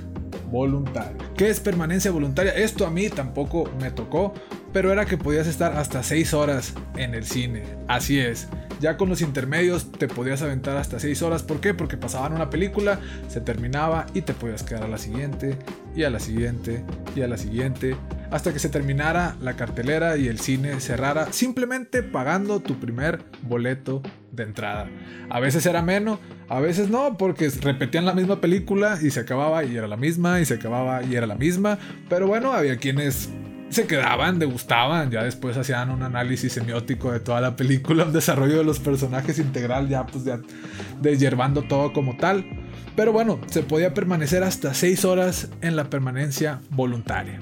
voluntaria. 0.50 1.16
¿Qué 1.36 1.48
es 1.48 1.60
permanencia 1.60 2.10
voluntaria? 2.10 2.52
Esto 2.52 2.86
a 2.86 2.90
mí 2.90 3.08
tampoco 3.08 3.70
me 3.80 3.90
tocó, 3.90 4.34
pero 4.72 4.92
era 4.92 5.04
que 5.04 5.16
podías 5.16 5.46
estar 5.46 5.76
hasta 5.76 6.02
6 6.02 6.34
horas 6.34 6.74
en 6.96 7.14
el 7.14 7.24
cine. 7.24 7.62
Así 7.86 8.18
es. 8.18 8.48
Ya 8.80 8.96
con 8.96 9.08
los 9.08 9.22
intermedios 9.22 9.90
te 9.90 10.06
podías 10.06 10.40
aventar 10.42 10.76
hasta 10.76 11.00
6 11.00 11.22
horas. 11.22 11.42
¿Por 11.42 11.60
qué? 11.60 11.74
Porque 11.74 11.96
pasaban 11.96 12.32
una 12.32 12.48
película, 12.48 13.00
se 13.28 13.40
terminaba 13.40 14.06
y 14.14 14.22
te 14.22 14.34
podías 14.34 14.62
quedar 14.62 14.84
a 14.84 14.88
la 14.88 14.98
siguiente, 14.98 15.56
y 15.96 16.04
a 16.04 16.10
la 16.10 16.20
siguiente, 16.20 16.84
y 17.16 17.22
a 17.22 17.28
la 17.28 17.36
siguiente, 17.36 17.96
hasta 18.30 18.52
que 18.52 18.58
se 18.58 18.68
terminara 18.68 19.36
la 19.40 19.56
cartelera 19.56 20.16
y 20.16 20.28
el 20.28 20.38
cine 20.38 20.80
cerrara 20.80 21.32
simplemente 21.32 22.02
pagando 22.02 22.60
tu 22.60 22.78
primer 22.78 23.24
boleto 23.42 24.02
de 24.32 24.42
entrada. 24.44 24.88
A 25.30 25.40
veces 25.40 25.66
era 25.66 25.82
menos, 25.82 26.18
a 26.48 26.60
veces 26.60 26.90
no, 26.90 27.16
porque 27.16 27.50
repetían 27.60 28.04
la 28.04 28.14
misma 28.14 28.40
película 28.40 28.98
y 29.00 29.10
se 29.10 29.20
acababa 29.20 29.64
y 29.64 29.76
era 29.76 29.88
la 29.88 29.96
misma, 29.96 30.40
y 30.40 30.44
se 30.44 30.54
acababa 30.54 31.02
y 31.02 31.14
era 31.14 31.26
la 31.26 31.34
misma. 31.34 31.78
Pero 32.08 32.26
bueno, 32.26 32.52
había 32.52 32.76
quienes 32.76 33.30
se 33.70 33.86
quedaban, 33.86 34.38
degustaban, 34.38 35.10
ya 35.10 35.24
después 35.24 35.56
hacían 35.56 35.90
un 35.90 36.02
análisis 36.02 36.52
semiótico 36.52 37.12
de 37.12 37.20
toda 37.20 37.40
la 37.40 37.56
película, 37.56 38.04
un 38.04 38.12
desarrollo 38.12 38.58
de 38.58 38.64
los 38.64 38.80
personajes 38.80 39.38
integral, 39.38 39.88
ya 39.88 40.06
pues 40.06 40.24
todo 41.68 41.92
como 41.92 42.16
tal. 42.16 42.46
Pero 42.96 43.12
bueno, 43.12 43.40
se 43.46 43.62
podía 43.62 43.94
permanecer 43.94 44.42
hasta 44.42 44.74
6 44.74 45.04
horas 45.04 45.48
en 45.60 45.76
la 45.76 45.90
permanencia 45.90 46.60
voluntaria. 46.70 47.40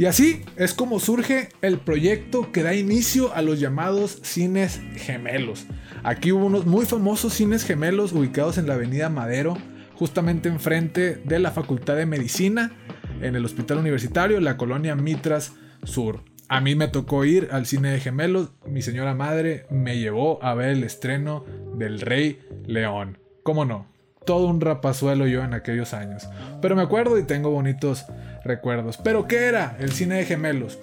Y 0.00 0.06
así 0.06 0.40
es 0.56 0.72
como 0.72 0.98
surge 0.98 1.50
el 1.60 1.76
proyecto 1.78 2.52
que 2.52 2.62
da 2.62 2.74
inicio 2.74 3.34
a 3.34 3.42
los 3.42 3.60
llamados 3.60 4.18
cines 4.22 4.80
gemelos. 4.96 5.66
Aquí 6.02 6.32
hubo 6.32 6.46
unos 6.46 6.64
muy 6.64 6.86
famosos 6.86 7.34
cines 7.34 7.64
gemelos 7.64 8.14
ubicados 8.14 8.56
en 8.56 8.66
la 8.66 8.72
avenida 8.72 9.10
Madero, 9.10 9.58
justamente 9.96 10.48
enfrente 10.48 11.16
de 11.16 11.38
la 11.38 11.50
Facultad 11.50 11.96
de 11.96 12.06
Medicina 12.06 12.72
en 13.20 13.36
el 13.36 13.44
hospital 13.44 13.76
universitario, 13.76 14.40
la 14.40 14.56
colonia 14.56 14.96
Mitras 14.96 15.52
Sur. 15.84 16.24
A 16.48 16.62
mí 16.62 16.74
me 16.74 16.88
tocó 16.88 17.26
ir 17.26 17.50
al 17.52 17.66
cine 17.66 17.90
de 17.90 18.00
gemelos, 18.00 18.52
mi 18.66 18.80
señora 18.80 19.12
madre 19.12 19.66
me 19.68 19.98
llevó 19.98 20.42
a 20.42 20.54
ver 20.54 20.70
el 20.70 20.82
estreno 20.82 21.44
del 21.76 22.00
Rey 22.00 22.40
León. 22.64 23.18
¿Cómo 23.42 23.66
no? 23.66 23.86
Todo 24.24 24.46
un 24.46 24.62
rapazuelo 24.62 25.26
yo 25.26 25.44
en 25.44 25.52
aquellos 25.52 25.92
años. 25.92 26.26
Pero 26.62 26.74
me 26.74 26.82
acuerdo 26.82 27.18
y 27.18 27.24
tengo 27.24 27.50
bonitos 27.50 28.06
recuerdos. 28.44 28.96
¿Pero 28.96 29.26
qué 29.26 29.46
era 29.46 29.76
el 29.78 29.92
cine 29.92 30.16
de 30.16 30.24
gemelos? 30.24 30.78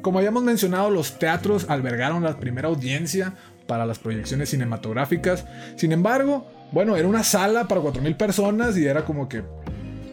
Como 0.00 0.18
habíamos 0.18 0.42
mencionado, 0.42 0.90
los 0.90 1.18
teatros 1.18 1.66
albergaron 1.68 2.22
la 2.22 2.38
primera 2.38 2.68
audiencia 2.68 3.34
para 3.66 3.86
las 3.86 3.98
proyecciones 3.98 4.50
cinematográficas. 4.50 5.44
Sin 5.76 5.92
embargo, 5.92 6.50
bueno, 6.72 6.96
era 6.96 7.08
una 7.08 7.24
sala 7.24 7.68
para 7.68 7.80
4.000 7.80 8.16
personas 8.16 8.76
y 8.76 8.86
era 8.86 9.04
como 9.04 9.28
que 9.28 9.42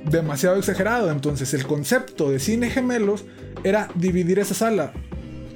demasiado 0.05 0.57
exagerado. 0.57 1.11
Entonces 1.11 1.53
el 1.53 1.65
concepto 1.65 2.29
de 2.29 2.39
cine 2.39 2.69
gemelos 2.69 3.25
era 3.63 3.89
dividir 3.95 4.39
esa 4.39 4.53
sala. 4.53 4.93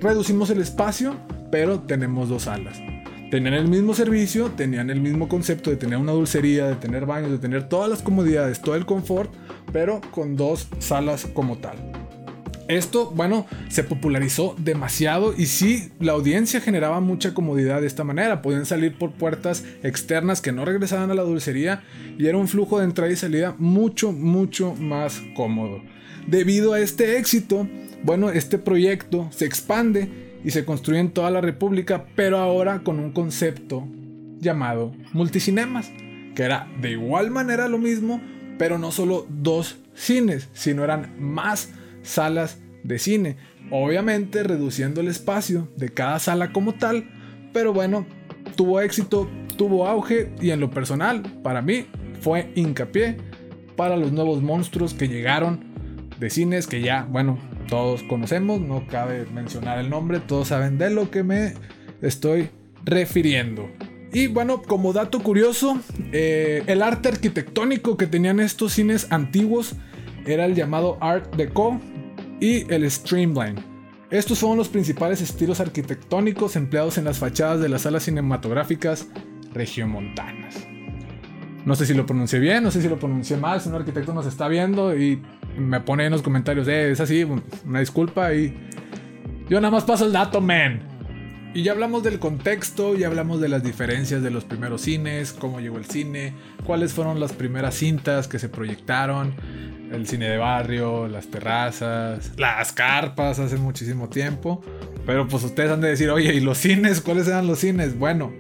Reducimos 0.02 0.50
el 0.50 0.62
espacio, 0.62 1.16
pero 1.52 1.82
tenemos 1.82 2.30
dos 2.30 2.44
salas. 2.44 2.78
Tenían 3.34 3.56
el 3.56 3.68
mismo 3.68 3.96
servicio, 3.96 4.52
tenían 4.52 4.92
el 4.92 5.02
mismo 5.02 5.28
concepto 5.28 5.72
de 5.72 5.75
tener 5.75 5.98
una 5.98 6.12
dulcería, 6.12 6.68
de 6.68 6.75
tener 6.75 7.08
baños, 7.08 7.32
de 7.32 7.40
tener 7.40 7.68
todas 7.68 7.90
las 7.90 8.04
comodidades, 8.04 8.62
todo 8.62 8.75
el 8.75 8.86
confort, 8.86 9.34
pero 9.72 10.02
con 10.12 10.36
dos 10.36 10.68
salas 10.78 11.25
como 11.34 11.58
tal. 11.58 11.78
Esto, 12.68 13.10
bueno, 13.10 13.48
se 13.70 13.84
popularizó 13.84 14.56
demasiado 14.60 15.34
y 15.36 15.48
sí, 15.48 15.92
la 16.00 16.12
audiencia 16.12 16.62
generaba 16.62 17.00
mucha 17.00 17.34
comodidad 17.34 17.82
de 17.82 17.88
esta 17.88 18.04
manera. 18.04 18.44
Podían 18.44 18.68
salir 18.68 19.00
por 19.00 19.13
puertas 19.13 19.66
externas 19.82 20.40
que 20.40 20.52
no 20.52 20.63
regresaban 20.63 21.10
a 21.10 21.16
la 21.16 21.24
dulcería 21.24 21.82
y 22.20 22.28
era 22.28 22.38
un 22.38 22.48
flujo 22.48 22.78
de 22.78 22.86
entrada 22.86 23.12
y 23.12 23.16
salida 23.16 23.56
mucho, 23.58 24.12
mucho 24.12 24.75
más 24.75 25.24
cómodo. 25.36 25.82
Debido 26.28 26.74
a 26.74 26.80
este 26.80 27.18
éxito, 27.18 27.68
bueno, 28.04 28.30
este 28.30 28.60
proyecto 28.60 29.28
se 29.32 29.46
expande 29.46 30.33
y 30.44 30.52
se 30.52 30.66
construye 30.66 31.00
en 31.00 31.12
toda 31.12 31.32
la 31.32 31.42
República, 31.42 32.06
pero 32.16 32.38
ahora 32.38 32.80
con 32.84 33.00
un 33.00 33.12
concepto 33.12 33.88
llamado 34.40 34.92
multicinemas, 35.14 35.92
que 36.36 36.44
era 36.44 36.68
de 36.82 36.92
igual 36.92 37.32
manera 37.32 37.68
lo 37.68 37.78
mismo, 37.78 38.22
pero 38.58 38.78
no 38.78 38.92
solo 38.92 39.26
dos 39.30 39.78
cines, 39.94 40.50
sino 40.54 40.84
eran 40.84 41.14
más 41.20 41.72
salas 42.02 42.60
de 42.84 43.00
cine. 43.00 43.38
Obviamente 43.72 44.44
reduciendo 44.44 45.02
el 45.02 45.08
espacio 45.08 45.70
de 45.78 45.90
cada 45.90 46.20
sala 46.20 46.52
como 46.52 46.74
tal, 46.74 47.10
pero 47.54 47.74
bueno, 47.74 48.06
tuvo 48.56 48.82
éxito, 48.82 49.30
tuvo 49.58 49.88
auge 49.88 50.32
y 50.42 50.52
en 50.52 50.60
lo 50.60 50.70
personal, 50.70 51.22
para 51.44 51.62
mí, 51.62 51.86
fue 52.20 52.52
hincapié 52.56 53.18
para 53.76 53.98
los 53.98 54.12
nuevos 54.12 54.42
monstruos 54.42 54.94
que 54.94 55.08
llegaron 55.08 55.74
de 56.20 56.30
cines 56.30 56.68
que 56.68 56.82
ya, 56.82 57.08
bueno, 57.10 57.38
todos 57.67 58.03
conocemos, 58.03 58.62
no 58.62 58.88
cabe 58.88 59.25
mencionar 59.34 59.79
el 59.79 59.89
nombre, 59.89 60.20
todos 60.20 60.50
saben 60.50 60.77
de 60.77 60.89
lo 60.89 61.10
que 61.10 61.24
me 61.24 61.53
estoy 62.01 62.50
refiriendo. 62.84 63.70
Y 64.13 64.27
bueno, 64.27 64.62
como 64.62 64.93
dato 64.93 65.22
curioso, 65.24 65.79
eh, 66.12 66.63
el 66.67 66.84
arte 66.84 67.10
arquitectónico 67.10 67.98
que 67.98 68.05
tenían 68.05 68.39
estos 68.39 68.74
cines 68.74 69.12
antiguos 69.12 69.75
era 70.25 70.46
el 70.46 70.53
llamado 70.53 70.98
Art 71.01 71.36
Deco 71.36 71.79
y 72.39 72.72
el 72.72 72.89
Streamline. 72.89 73.55
Estos 74.12 74.38
son 74.38 74.58
los 74.58 74.70
principales 74.70 75.22
estilos 75.22 75.60
arquitectónicos 75.60 76.55
empleados 76.55 77.00
en 77.00 77.05
las 77.05 77.17
fachadas 77.17 77.60
de 77.60 77.70
las 77.70 77.82
salas 77.82 78.03
cinematográficas 78.03 79.08
regiomontanas. 79.53 80.67
No 81.65 81.75
sé 81.75 81.86
si 81.86 81.96
lo 81.96 82.05
pronuncié 82.05 82.39
bien, 82.39 82.62
no 82.62 82.70
sé 82.70 82.82
si 82.82 82.89
lo 82.89 83.00
pronuncié 83.00 83.38
mal, 83.38 83.62
si 83.62 83.70
un 83.70 83.75
arquitecto 83.75 84.13
nos 84.13 84.27
está 84.27 84.48
viendo 84.48 84.96
y 84.96 85.22
me 85.57 85.79
pone 85.81 86.05
en 86.05 86.12
los 86.12 86.22
comentarios, 86.22 86.67
eh, 86.67 86.91
es 86.91 87.00
así, 87.00 87.24
una 87.65 87.79
disculpa 87.79 88.33
y 88.33 88.57
yo 89.50 89.60
nada 89.60 89.72
más 89.72 89.83
paso 89.83 90.05
el 90.05 90.13
dato, 90.13 90.41
man. 90.41 90.93
Y 91.55 91.62
ya 91.62 91.74
hablamos 91.74 92.01
del 92.01 92.17
contexto, 92.17 92.95
ya 92.95 93.07
hablamos 93.07 93.39
de 93.39 93.48
las 93.48 93.62
diferencias 93.62 94.24
de 94.24 94.31
los 94.31 94.43
primeros 94.43 94.81
cines, 94.81 95.33
cómo 95.33 95.60
llegó 95.60 95.77
el 95.77 95.86
cine, 95.86 96.33
cuáles 96.65 96.93
fueron 96.93 97.19
las 97.19 97.33
primeras 97.33 97.75
cintas 97.75 98.27
que 98.27 98.39
se 98.39 98.50
proyectaron, 98.50 99.36
el 99.91 100.07
cine 100.07 100.29
de 100.29 100.38
barrio, 100.38 101.07
las 101.07 101.27
terrazas, 101.27 102.31
las 102.38 102.72
carpas 102.72 103.38
hace 103.38 103.57
muchísimo 103.57 104.10
tiempo. 104.10 104.63
Pero 105.05 105.27
pues 105.27 105.43
ustedes 105.43 105.69
han 105.69 105.81
de 105.81 105.89
decir, 105.89 106.10
oye, 106.10 106.33
¿y 106.33 106.39
los 106.39 106.57
cines? 106.57 107.01
¿Cuáles 107.01 107.27
eran 107.27 107.45
los 107.45 107.60
cines? 107.60 108.00
Bueno, 108.00 108.33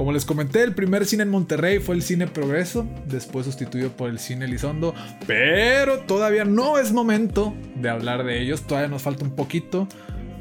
como 0.00 0.12
les 0.12 0.24
comenté, 0.24 0.62
el 0.62 0.74
primer 0.74 1.04
cine 1.04 1.24
en 1.24 1.28
Monterrey 1.28 1.78
fue 1.78 1.94
el 1.94 2.00
Cine 2.00 2.26
Progreso, 2.26 2.88
después 3.04 3.44
sustituido 3.44 3.90
por 3.90 4.08
el 4.08 4.18
Cine 4.18 4.46
Elizondo, 4.46 4.94
pero 5.26 5.98
todavía 5.98 6.46
no 6.46 6.78
es 6.78 6.90
momento 6.90 7.54
de 7.74 7.90
hablar 7.90 8.24
de 8.24 8.40
ellos, 8.40 8.62
todavía 8.62 8.88
nos 8.88 9.02
falta 9.02 9.26
un 9.26 9.36
poquito 9.36 9.86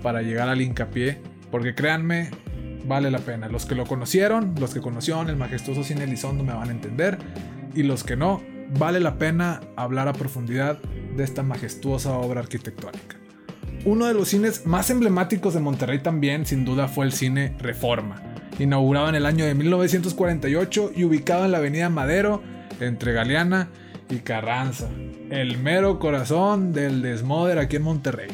para 0.02 0.22
llegar 0.22 0.48
al 0.48 0.62
hincapié, 0.62 1.18
porque 1.52 1.76
créanme, 1.76 2.30
vale 2.86 3.12
la 3.12 3.20
pena. 3.20 3.50
Los 3.50 3.66
que 3.66 3.76
lo 3.76 3.86
conocieron, 3.86 4.56
los 4.58 4.74
que 4.74 4.80
conocieron 4.80 5.30
el 5.30 5.36
majestuoso 5.36 5.84
Cine 5.84 6.06
Elizondo 6.06 6.46
me 6.46 6.54
van 6.54 6.70
a 6.70 6.72
entender, 6.72 7.18
y 7.76 7.84
los 7.84 8.06
que 8.06 8.16
no, 8.16 8.42
vale 8.78 9.02
la 9.02 9.18
pena 9.18 9.60
hablar 9.76 10.08
a 10.08 10.14
profundidad 10.14 10.80
de 11.18 11.26
esta 11.26 11.44
majestuosa 11.44 12.14
obra 12.14 12.40
arquitectónica. 12.40 13.18
Uno 13.84 14.06
de 14.06 14.14
los 14.14 14.30
cines 14.30 14.66
más 14.66 14.90
emblemáticos 14.90 15.54
de 15.54 15.60
Monterrey 15.60 16.00
también, 16.00 16.46
sin 16.46 16.64
duda, 16.64 16.88
fue 16.88 17.06
el 17.06 17.12
cine 17.12 17.58
Reforma 17.60 18.29
inaugurado 18.60 19.10
en 19.10 19.16
el 19.16 19.26
año 19.26 19.46
de 19.46 19.56
1948 19.56 20.92
y 20.96 21.04
ubicado 21.04 21.46
en 21.46 21.52
la 21.52 21.58
avenida 21.58 21.90
Madero, 21.90 22.44
entre 22.80 23.14
Galeana 23.14 23.70
y 24.10 24.18
Carranza, 24.18 24.88
el 25.30 25.58
mero 25.58 26.00
corazón 26.00 26.74
del 26.74 27.02
desmoder 27.02 27.60
aquí 27.60 27.78
en 27.78 27.84
Monterrey. 27.84 28.30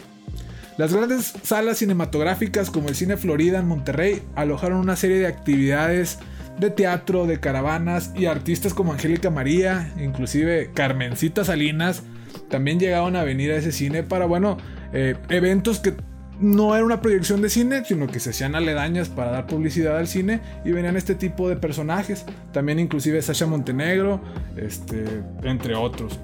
Las 0.78 0.94
grandes 0.94 1.34
salas 1.44 1.78
cinematográficas 1.78 2.70
como 2.70 2.90
el 2.90 2.96
Cine 2.96 3.16
Florida 3.16 3.60
en 3.60 3.68
Monterrey 3.68 4.24
alojaron 4.36 4.80
una 4.80 4.98
serie 4.98 5.20
de 5.20 5.28
actividades 5.28 6.20
de 6.60 6.70
teatro, 6.70 7.28
de 7.28 7.40
caravanas 7.40 8.12
y 8.16 8.26
artistas 8.26 8.74
como 8.74 8.94
Angélica 8.94 9.30
María, 9.30 9.94
inclusive 9.98 10.72
Carmencita 10.74 11.44
Salinas, 11.44 12.04
también 12.50 12.80
llegaron 12.80 13.16
a 13.16 13.24
venir 13.24 13.52
a 13.52 13.58
ese 13.58 13.72
cine 13.72 14.04
para, 14.04 14.26
bueno, 14.26 14.58
eh, 14.94 15.16
eventos 15.30 15.80
que 15.80 15.94
no 16.40 16.76
era 16.76 16.86
una 16.86 17.02
proyección 17.02 17.42
de 17.42 17.50
cine, 17.50 17.84
sino 17.86 18.08
que 18.08 18.20
se 18.20 18.32
hacían 18.32 18.56
aledañas 18.56 19.10
para 19.10 19.32
dar 19.32 19.48
publicidad 19.48 19.98
al 19.98 20.08
cine 20.08 20.42
y 20.64 20.72
venían 20.72 20.98
este 20.98 21.16
tipo 21.16 21.50
de 21.50 21.56
personajes, 21.56 22.26
también 22.52 22.80
inclusive 22.80 23.22
Sasha 23.22 23.46
Montenegro, 23.46 24.22
este, 24.58 25.06
entre 25.44 25.76
otros. 25.76 26.20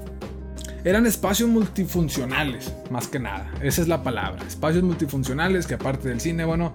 Eran 0.84 1.06
espacios 1.06 1.48
multifuncionales, 1.50 2.74
más 2.90 3.08
que 3.08 3.20
nada, 3.20 3.52
esa 3.62 3.82
es 3.82 3.88
la 3.88 4.04
palabra, 4.04 4.44
espacios 4.48 4.84
multifuncionales 4.84 5.68
que 5.68 5.76
aparte 5.76 6.10
del 6.10 6.20
cine, 6.20 6.44
bueno, 6.44 6.74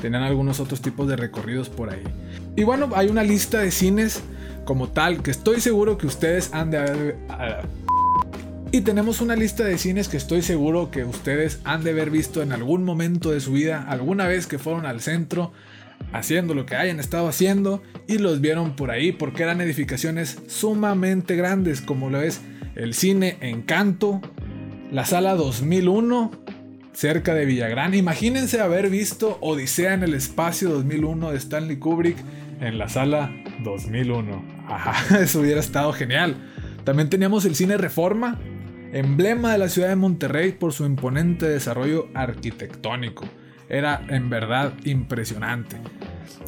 tenían 0.00 0.22
algunos 0.22 0.60
otros 0.60 0.80
tipos 0.80 1.08
de 1.08 1.16
recorridos 1.16 1.68
por 1.68 1.90
ahí. 1.90 2.04
Y 2.56 2.62
bueno, 2.62 2.88
hay 2.94 3.08
una 3.08 3.22
lista 3.22 3.58
de 3.58 3.70
cines 3.70 4.22
como 4.64 4.88
tal 4.88 5.22
que 5.22 5.30
estoy 5.30 5.60
seguro 5.60 5.98
que 5.98 6.06
ustedes 6.06 6.52
han 6.52 6.70
de 6.70 6.78
haber 6.78 7.16
y 8.70 8.82
tenemos 8.82 9.20
una 9.20 9.34
lista 9.34 9.64
de 9.64 9.78
cines 9.78 10.08
que 10.08 10.16
estoy 10.16 10.42
seguro 10.42 10.90
que 10.90 11.04
ustedes 11.04 11.60
han 11.64 11.84
de 11.84 11.90
haber 11.90 12.10
visto 12.10 12.42
en 12.42 12.52
algún 12.52 12.84
momento 12.84 13.30
de 13.30 13.40
su 13.40 13.52
vida, 13.52 13.84
alguna 13.88 14.26
vez 14.26 14.46
que 14.46 14.58
fueron 14.58 14.84
al 14.84 15.00
centro, 15.00 15.52
haciendo 16.12 16.54
lo 16.54 16.66
que 16.66 16.76
hayan 16.76 17.00
estado 17.00 17.28
haciendo 17.28 17.82
y 18.06 18.18
los 18.18 18.40
vieron 18.40 18.76
por 18.76 18.90
ahí 18.90 19.12
porque 19.12 19.42
eran 19.42 19.60
edificaciones 19.60 20.38
sumamente 20.48 21.34
grandes 21.36 21.80
como 21.80 22.10
lo 22.10 22.20
es 22.20 22.40
el 22.74 22.94
cine 22.94 23.38
Encanto, 23.40 24.20
la 24.92 25.04
sala 25.04 25.34
2001 25.34 26.30
cerca 26.92 27.34
de 27.34 27.46
Villagrán. 27.46 27.94
Imagínense 27.94 28.60
haber 28.60 28.90
visto 28.90 29.38
Odisea 29.40 29.94
en 29.94 30.02
el 30.02 30.14
espacio 30.14 30.68
2001 30.70 31.30
de 31.30 31.38
Stanley 31.38 31.76
Kubrick 31.76 32.16
en 32.60 32.76
la 32.76 32.88
sala 32.88 33.32
2001. 33.62 34.44
Ajá, 34.68 35.18
eso 35.22 35.40
hubiera 35.40 35.60
estado 35.60 35.92
genial. 35.92 36.36
También 36.84 37.10
teníamos 37.10 37.44
el 37.44 37.54
cine 37.54 37.76
Reforma, 37.76 38.38
emblema 38.92 39.52
de 39.52 39.58
la 39.58 39.68
ciudad 39.68 39.88
de 39.88 39.96
Monterrey 39.96 40.52
por 40.52 40.72
su 40.72 40.84
imponente 40.84 41.48
desarrollo 41.48 42.08
arquitectónico. 42.14 43.26
Era 43.68 44.04
en 44.08 44.30
verdad 44.30 44.72
impresionante. 44.84 45.76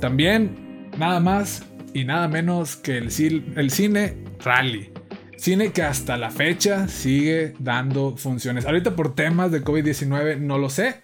También 0.01 0.91
nada 0.99 1.21
más 1.21 1.65
y 1.93 2.05
nada 2.05 2.29
menos 2.29 2.77
que 2.77 2.99
el, 2.99 3.11
cine 3.11 4.25
Rally. 4.43 4.93
Cine 5.37 5.73
que 5.73 5.83
hasta 5.83 6.17
la 6.17 6.31
fecha 6.31 6.89
sigue 6.89 7.55
dando 7.59 8.17
funciones. 8.17 8.67
Ahorita 8.67 8.95
por 8.95 9.15
temas 9.15 9.51
de 9.51 9.65
COVID-19 9.65 10.39
no 10.39 10.59
lo 10.59 10.69
sé, 10.69 11.03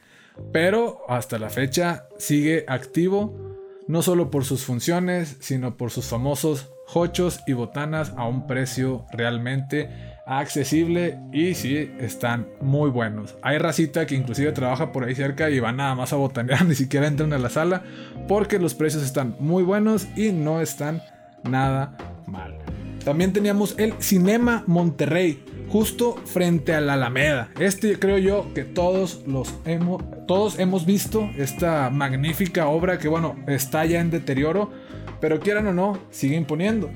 pero 0.52 1.02
hasta 1.08 1.38
la 1.38 1.48
fecha 1.48 2.08
sigue 2.18 2.64
activo, 2.68 3.56
no 3.88 4.02
solo 4.02 4.30
por 4.30 4.44
sus 4.44 4.64
funciones, 4.64 5.36
sino 5.40 5.76
por 5.76 5.90
sus 5.90 6.06
famosos 6.06 6.70
hochos 6.92 7.40
y 7.46 7.54
botanas 7.54 8.12
a 8.16 8.26
un 8.28 8.46
precio 8.46 9.06
realmente 9.10 10.15
accesible 10.26 11.18
y 11.32 11.54
sí 11.54 11.90
están 12.00 12.48
muy 12.60 12.90
buenos. 12.90 13.36
Hay 13.42 13.58
racita 13.58 14.06
que 14.06 14.16
inclusive 14.16 14.52
trabaja 14.52 14.92
por 14.92 15.04
ahí 15.04 15.14
cerca 15.14 15.48
y 15.48 15.60
van 15.60 15.76
nada 15.76 15.94
más 15.94 16.12
a 16.12 16.16
botanear, 16.16 16.64
ni 16.66 16.74
siquiera 16.74 17.06
entran 17.06 17.32
a 17.32 17.38
la 17.38 17.48
sala 17.48 17.84
porque 18.28 18.58
los 18.58 18.74
precios 18.74 19.04
están 19.04 19.36
muy 19.38 19.62
buenos 19.62 20.06
y 20.16 20.32
no 20.32 20.60
están 20.60 21.00
nada 21.44 21.96
mal. 22.26 22.58
También 23.04 23.32
teníamos 23.32 23.76
el 23.78 23.94
Cinema 24.00 24.64
Monterrey, 24.66 25.44
justo 25.68 26.16
frente 26.24 26.74
a 26.74 26.80
la 26.80 26.94
Alameda. 26.94 27.50
Este 27.60 28.00
creo 28.00 28.18
yo 28.18 28.52
que 28.52 28.64
todos 28.64 29.22
los 29.28 29.54
hemos, 29.64 30.02
todos 30.26 30.58
hemos 30.58 30.86
visto 30.86 31.30
esta 31.38 31.88
magnífica 31.90 32.66
obra 32.66 32.98
que 32.98 33.06
bueno, 33.06 33.36
está 33.46 33.86
ya 33.86 34.00
en 34.00 34.10
deterioro, 34.10 34.72
pero 35.20 35.38
quieran 35.38 35.68
o 35.68 35.72
no, 35.72 35.98
sigue 36.10 36.34
imponiendo. 36.34 36.90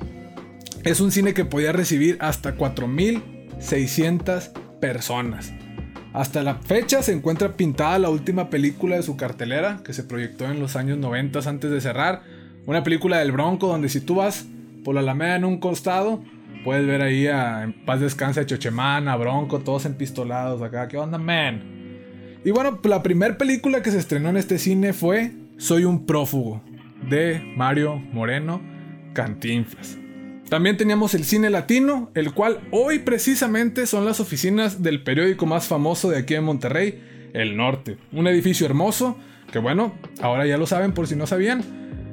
Es 0.85 1.01
un 1.01 1.13
cine 1.13 1.35
que 1.35 1.45
podía 1.45 1.73
recibir 1.73 2.17
hasta 2.21 2.57
4.600 2.57 4.51
personas. 4.81 5.53
Hasta 6.15 6.43
la 6.43 6.55
fecha 6.55 7.03
se 7.03 7.13
encuentra 7.13 7.55
pintada 7.55 7.99
la 7.99 8.09
última 8.09 8.49
película 8.49 8.97
de 8.97 9.03
su 9.03 9.19
cartelera, 9.19 9.83
que 9.85 9.93
se 9.93 10.05
proyectó 10.05 10.47
en 10.47 10.59
los 10.59 10.77
años 10.77 10.97
90 10.97 11.41
antes 11.47 11.71
de 11.71 11.83
cerrar. 11.83 12.23
Una 12.65 12.83
película 12.83 13.19
del 13.19 13.31
Bronco, 13.33 13.69
donde 13.69 13.91
si 13.91 14.01
tú 14.01 14.15
vas 14.17 14.47
por 14.83 14.95
la 14.95 15.03
Alameda 15.03 15.37
en 15.37 15.45
un 15.45 15.59
costado, 15.59 16.25
puedes 16.65 16.87
ver 16.87 17.03
ahí 17.03 17.27
a 17.27 17.63
en 17.63 17.85
paz 17.85 18.01
descansa 18.01 18.41
a 18.41 18.47
Chochemán, 18.47 19.07
a 19.07 19.17
Bronco, 19.17 19.59
todos 19.59 19.85
empistolados 19.85 20.63
acá. 20.63 20.89
¿Qué 20.89 20.97
onda, 20.97 21.19
man? 21.19 21.63
Y 22.43 22.53
bueno, 22.53 22.81
la 22.85 23.03
primera 23.03 23.37
película 23.37 23.83
que 23.83 23.91
se 23.91 23.99
estrenó 23.99 24.31
en 24.31 24.39
este 24.39 24.59
cine 24.59 24.95
fue 24.95 25.33
Soy 25.59 25.85
un 25.85 26.07
prófugo, 26.07 26.63
de 27.09 27.43
Mario 27.55 27.97
Moreno 27.97 28.63
Cantinflas. 29.13 30.00
También 30.51 30.77
teníamos 30.77 31.15
el 31.15 31.25
cine 31.25 31.49
latino, 31.49 32.11
el 32.15 32.35
cual 32.35 32.61
hoy 32.73 32.99
precisamente 32.99 33.87
son 33.87 34.05
las 34.05 34.19
oficinas 34.19 34.83
del 34.83 35.05
periódico 35.05 35.47
más 35.47 35.69
famoso 35.69 36.11
de 36.11 36.19
aquí 36.19 36.35
en 36.35 36.43
Monterrey, 36.43 37.31
El 37.33 37.57
Norte. 37.57 37.99
Un 38.11 38.27
edificio 38.27 38.67
hermoso, 38.67 39.17
que 39.53 39.61
bueno, 39.61 39.95
ahora 40.21 40.47
ya 40.47 40.59
lo 40.59 40.67
saben 40.67 40.93
por 40.93 41.07
si 41.07 41.15
no 41.15 41.29
sabían, 41.29 41.63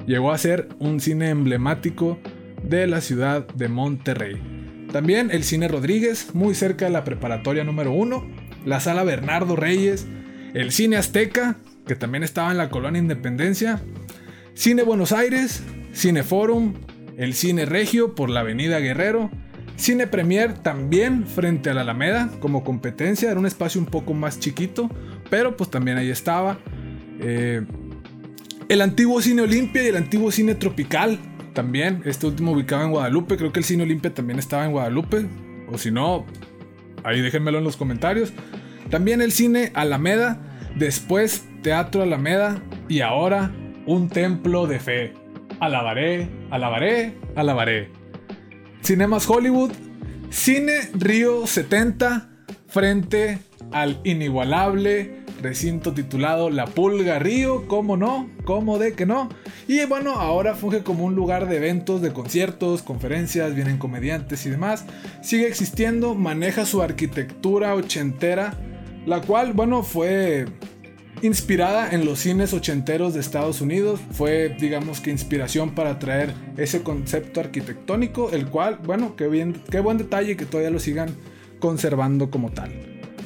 llegó 0.06 0.32
a 0.32 0.38
ser 0.38 0.70
un 0.78 1.00
cine 1.00 1.30
emblemático 1.32 2.20
de 2.62 2.86
la 2.86 3.02
ciudad 3.02 3.48
de 3.56 3.70
Monterrey. 3.70 4.88
También 4.92 5.32
el 5.32 5.44
cine 5.44 5.68
Rodríguez, 5.68 6.36
muy 6.36 6.54
cerca 6.54 6.86
de 6.86 6.92
la 6.92 7.04
preparatoria 7.04 7.64
número 7.64 7.92
1, 7.92 8.24
la 8.66 8.80
sala 8.80 9.04
Bernardo 9.04 9.56
Reyes, 9.56 10.06
el 10.54 10.72
cine 10.72 10.98
Azteca, 10.98 11.58
que 11.88 11.96
también 11.96 12.24
estaba 12.24 12.52
en 12.52 12.58
la 12.58 12.70
colonia 12.70 13.02
Independencia, 13.02 13.82
cine 14.54 14.84
Buenos 14.84 15.12
Aires, 15.12 15.64
cine 15.92 16.22
Forum, 16.22 16.76
el 17.18 17.34
Cine 17.34 17.66
Regio 17.66 18.16
por 18.16 18.30
la 18.30 18.42
Avenida 18.42 18.80
Guerrero, 18.80 19.30
Cine 19.76 20.08
Premier 20.08 20.54
también 20.54 21.26
frente 21.28 21.70
a 21.70 21.74
la 21.74 21.82
Alameda 21.82 22.32
como 22.40 22.64
competencia, 22.64 23.30
era 23.30 23.40
un 23.40 23.46
espacio 23.46 23.82
un 23.82 23.88
poco 23.88 24.14
más 24.14 24.40
chiquito, 24.40 24.90
pero 25.30 25.58
pues 25.58 25.70
también 25.70 25.98
ahí 25.98 26.10
estaba. 26.10 26.60
Eh, 27.20 27.64
el 28.70 28.82
antiguo 28.82 29.22
Cine 29.22 29.42
Olimpia 29.44 29.84
y 29.84 29.88
el 29.88 29.98
antiguo 29.98 30.32
Cine 30.32 30.56
Tropical 30.56 31.20
también, 31.54 32.02
este 32.06 32.28
último 32.28 32.52
ubicado 32.52 32.84
en 32.84 32.92
Guadalupe, 32.92 33.38
creo 33.38 33.52
que 33.52 33.60
el 33.60 33.66
Cine 33.66 33.84
Olimpia 33.84 34.14
también 34.14 34.40
estaba 34.40 34.66
en 34.66 34.72
Guadalupe, 34.72 35.26
o 35.72 35.78
si 35.78 35.92
no, 35.92 36.26
ahí 37.04 37.22
déjenmelo 37.22 37.58
en 37.58 37.64
los 37.64 37.78
comentarios. 37.78 38.34
También 38.90 39.22
el 39.22 39.32
Cine 39.32 39.72
Alameda, 39.74 40.40
después 40.76 41.46
Teatro 41.62 42.04
Alameda 42.04 42.62
y 42.88 43.02
ahora 43.02 43.52
un 43.86 44.10
templo 44.10 44.68
de 44.68 44.80
fe 44.80 45.14
alabaré, 45.60 46.30
alabaré, 46.52 47.14
alabaré. 47.36 47.90
Cinemas 48.82 49.30
Hollywood, 49.30 49.72
Cine 50.30 50.90
Río 50.94 51.48
70, 51.48 52.30
frente 52.68 53.40
al 53.72 54.00
inigualable 54.04 55.26
recinto 55.42 55.94
titulado 55.94 56.50
La 56.50 56.66
Pulga 56.66 57.20
Río, 57.20 57.68
¿cómo 57.68 57.98
no? 57.98 58.30
¿Cómo 58.46 58.80
de 58.80 58.94
que 58.94 59.06
no? 59.06 59.30
Y 59.68 59.86
bueno, 59.86 60.12
ahora 60.14 60.56
funge 60.56 60.84
como 60.84 61.06
un 61.06 61.16
lugar 61.16 61.48
de 61.48 61.58
eventos, 61.58 62.02
de 62.02 62.14
conciertos, 62.14 62.82
conferencias, 62.82 63.56
vienen 63.56 63.78
comediantes 63.78 64.46
y 64.46 64.50
demás. 64.50 64.86
Sigue 65.22 65.48
existiendo, 65.48 66.16
maneja 66.16 66.66
su 66.66 66.82
arquitectura 66.82 67.76
ochentera, 67.76 68.54
la 69.06 69.22
cual, 69.22 69.54
bueno, 69.54 69.84
fue 69.84 70.46
inspirada 71.22 71.90
en 71.92 72.06
los 72.06 72.20
cines 72.20 72.54
ochenteros 72.54 73.14
de 73.14 73.20
Estados 73.20 73.62
Unidos. 73.62 74.00
Fue, 74.12 74.56
digamos 74.60 75.02
que, 75.02 75.12
inspiración 75.12 75.72
para 75.72 76.00
traer 76.00 76.34
ese 76.58 76.84
concepto 76.84 77.40
arquitectónico, 77.40 78.32
el 78.32 78.48
cual, 78.48 78.80
bueno, 78.84 79.16
qué, 79.16 79.28
bien, 79.28 79.62
qué 79.70 79.80
buen 79.80 79.98
detalle 79.98 80.38
que 80.38 80.46
todavía 80.46 80.72
lo 80.72 80.80
sigan 80.80 81.10
conservando 81.60 82.30
como 82.30 82.52
tal. 82.52 82.72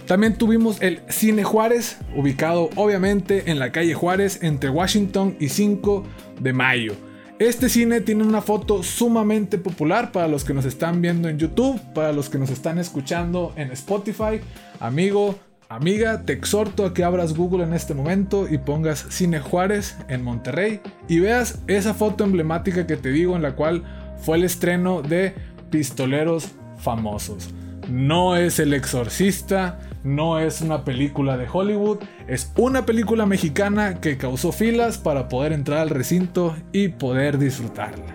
También 0.06 0.38
tuvimos 0.38 0.82
el 0.82 1.01
Cine 1.10 1.43
Juárez, 1.43 1.97
ubicado 2.15 2.69
obviamente 2.75 3.49
en 3.49 3.60
la 3.60 3.71
calle 3.71 3.93
Juárez 3.93 4.39
entre 4.41 4.69
Washington 4.69 5.38
y 5.39 5.49
5 5.49 6.04
de 6.39 6.54
mayo. 6.54 6.95
Este 7.39 7.69
cine 7.69 8.01
tiene 8.01 8.23
una 8.23 8.41
foto 8.41 8.84
sumamente 8.84 9.58
popular 9.58 10.12
para 10.12 10.27
los 10.27 10.43
que 10.43 10.54
nos 10.54 10.65
están 10.65 11.01
viendo 11.01 11.27
en 11.27 11.39
YouTube, 11.39 11.82
para 11.95 12.12
los 12.12 12.30
que 12.30 12.38
nos 12.38 12.51
están 12.51 12.77
escuchando 12.77 13.51
en 13.56 13.71
Spotify. 13.71 14.41
Amigo, 14.80 15.39
amiga, 15.76 16.24
te 16.26 16.34
exhorto 16.34 16.86
a 16.86 16.94
que 16.94 17.06
abras 17.06 17.34
Google 17.34 17.64
en 17.64 17.74
este 17.74 17.94
momento 17.94 18.48
y 18.50 18.58
pongas 18.58 19.06
Cine 19.10 19.40
Juárez 19.40 19.96
en 20.10 20.22
Monterrey 20.22 20.82
y 21.08 21.20
veas 21.20 21.60
esa 21.68 21.94
foto 21.94 22.26
emblemática 22.26 22.86
que 22.86 22.98
te 22.98 23.10
digo 23.10 23.38
en 23.38 23.42
la 23.42 23.56
cual 23.56 23.84
fue 24.22 24.38
el 24.38 24.44
estreno 24.44 25.02
de 25.02 25.34
Pistoleros 25.70 26.50
Famosos. 26.78 27.52
No 27.90 28.36
es 28.36 28.60
El 28.60 28.74
Exorcista, 28.74 29.80
no 30.04 30.40
es 30.40 30.62
una 30.62 30.84
película 30.84 31.38
de 31.38 31.48
Hollywood, 31.52 32.00
es 32.28 32.52
una 32.58 32.86
película 32.86 33.26
mexicana 33.26 34.02
que 34.02 34.18
causó 34.18 34.52
filas 34.52 34.98
para 34.98 35.30
poder 35.30 35.54
entrar 35.54 35.80
al 35.80 35.90
recinto 35.90 36.56
y 36.74 36.90
poder 36.90 37.38
disfrutarla. 37.38 38.14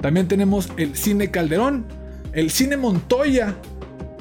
También 0.00 0.26
tenemos 0.26 0.70
el 0.78 0.96
Cine 0.96 1.30
Calderón, 1.30 1.84
el 2.32 2.50
Cine 2.50 2.78
Montoya, 2.78 3.56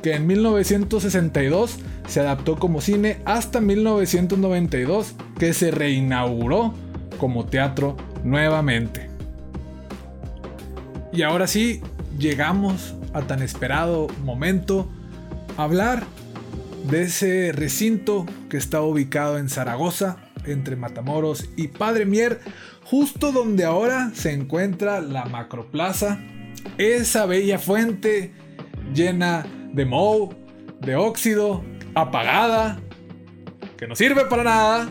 que 0.02 0.16
en 0.16 0.28
1962 0.28 1.80
se 2.08 2.22
adaptó 2.22 2.58
como 2.58 2.82
cine 2.82 3.20
hasta 3.26 3.62
1992, 3.62 5.16
que 5.38 5.54
se 5.54 5.72
reinauguró 5.72 6.74
como 7.20 7.46
teatro 7.46 7.96
nuevamente. 8.24 9.10
Y 11.12 11.24
ahora 11.24 11.48
sí, 11.48 11.82
llegamos 12.18 12.96
a 13.14 13.22
tan 13.22 13.42
esperado 13.42 14.08
momento, 14.24 14.88
hablar 15.58 16.04
de 16.90 17.04
ese 17.04 17.52
recinto 17.52 18.26
que 18.50 18.58
está 18.58 18.82
ubicado 18.82 19.38
en 19.38 19.50
Zaragoza, 19.50 20.18
entre 20.46 20.76
Matamoros 20.76 21.50
y 21.58 21.68
Padre 21.68 22.06
Mier, 22.06 22.40
justo 22.84 23.32
donde 23.32 23.66
ahora 23.66 24.12
se 24.14 24.32
encuentra 24.32 25.02
la 25.02 25.26
Macroplaza, 25.26 26.20
esa 26.78 27.26
bella 27.26 27.60
fuente 27.60 28.32
llena 28.94 29.46
de 29.74 29.86
moho, 29.86 30.34
de 30.80 30.96
óxido, 30.96 31.64
apagada, 32.02 32.80
que 33.78 33.88
no 33.88 33.96
sirve 33.96 34.26
para 34.26 34.44
nada, 34.44 34.90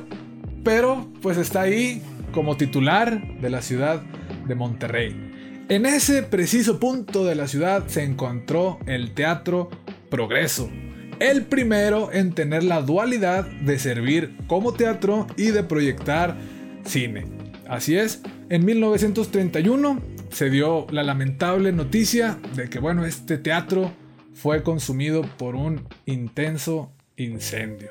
pero 0.65 1.09
pues 1.23 1.37
está 1.39 1.63
ahí 1.63 2.03
como 2.33 2.57
titular 2.57 3.41
de 3.41 3.51
la 3.51 3.63
ciudad 3.63 4.03
de 4.47 4.55
Monterrey. 4.55 5.65
En 5.69 5.87
ese 5.87 6.23
preciso 6.23 6.79
punto 6.79 7.25
de 7.25 7.35
la 7.35 7.49
ciudad 7.49 7.87
se 7.89 8.05
encontró 8.05 8.79
el 8.87 9.15
Teatro 9.15 9.71
Progreso, 10.11 10.71
el 11.19 11.45
primero 11.45 12.13
en 12.13 12.33
tener 12.33 12.63
la 12.63 12.83
dualidad 12.83 13.47
de 13.47 13.79
servir 13.79 14.37
como 14.47 14.75
teatro 14.75 15.27
y 15.37 15.47
de 15.47 15.65
proyectar 15.65 16.37
cine. 16.85 17.27
Así 17.69 17.97
es, 17.97 18.23
en 18.49 18.65
1931 18.65 20.01
se 20.31 20.51
dio 20.51 20.87
la 20.91 21.03
lamentable 21.03 21.73
noticia 21.73 22.39
de 22.55 22.69
que 22.69 22.79
bueno, 22.79 23.05
este 23.05 23.39
teatro 23.39 23.91
fue 24.35 24.63
consumido 24.63 25.23
por 25.39 25.57
un 25.57 25.89
intenso 26.05 26.93
incendio. 27.17 27.91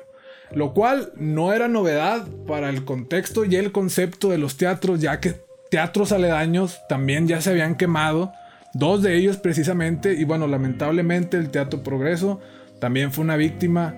Lo 0.52 0.72
cual 0.74 1.12
no 1.16 1.52
era 1.52 1.68
novedad 1.68 2.26
para 2.46 2.70
el 2.70 2.84
contexto 2.84 3.44
y 3.44 3.56
el 3.56 3.72
concepto 3.72 4.28
de 4.28 4.38
los 4.38 4.56
teatros, 4.56 5.00
ya 5.00 5.20
que 5.20 5.40
teatros 5.70 6.12
aledaños 6.12 6.80
también 6.88 7.26
ya 7.26 7.40
se 7.40 7.50
habían 7.50 7.76
quemado, 7.76 8.32
dos 8.74 9.02
de 9.02 9.16
ellos 9.16 9.36
precisamente, 9.38 10.14
y 10.14 10.24
bueno, 10.24 10.46
lamentablemente 10.46 11.36
el 11.36 11.50
Teatro 11.50 11.82
Progreso 11.82 12.40
también 12.80 13.12
fue 13.12 13.24
una 13.24 13.36
víctima 13.36 13.94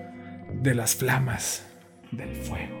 de 0.53 0.73
las 0.73 0.95
flamas 0.95 1.63
del 2.11 2.35
fuego. 2.35 2.79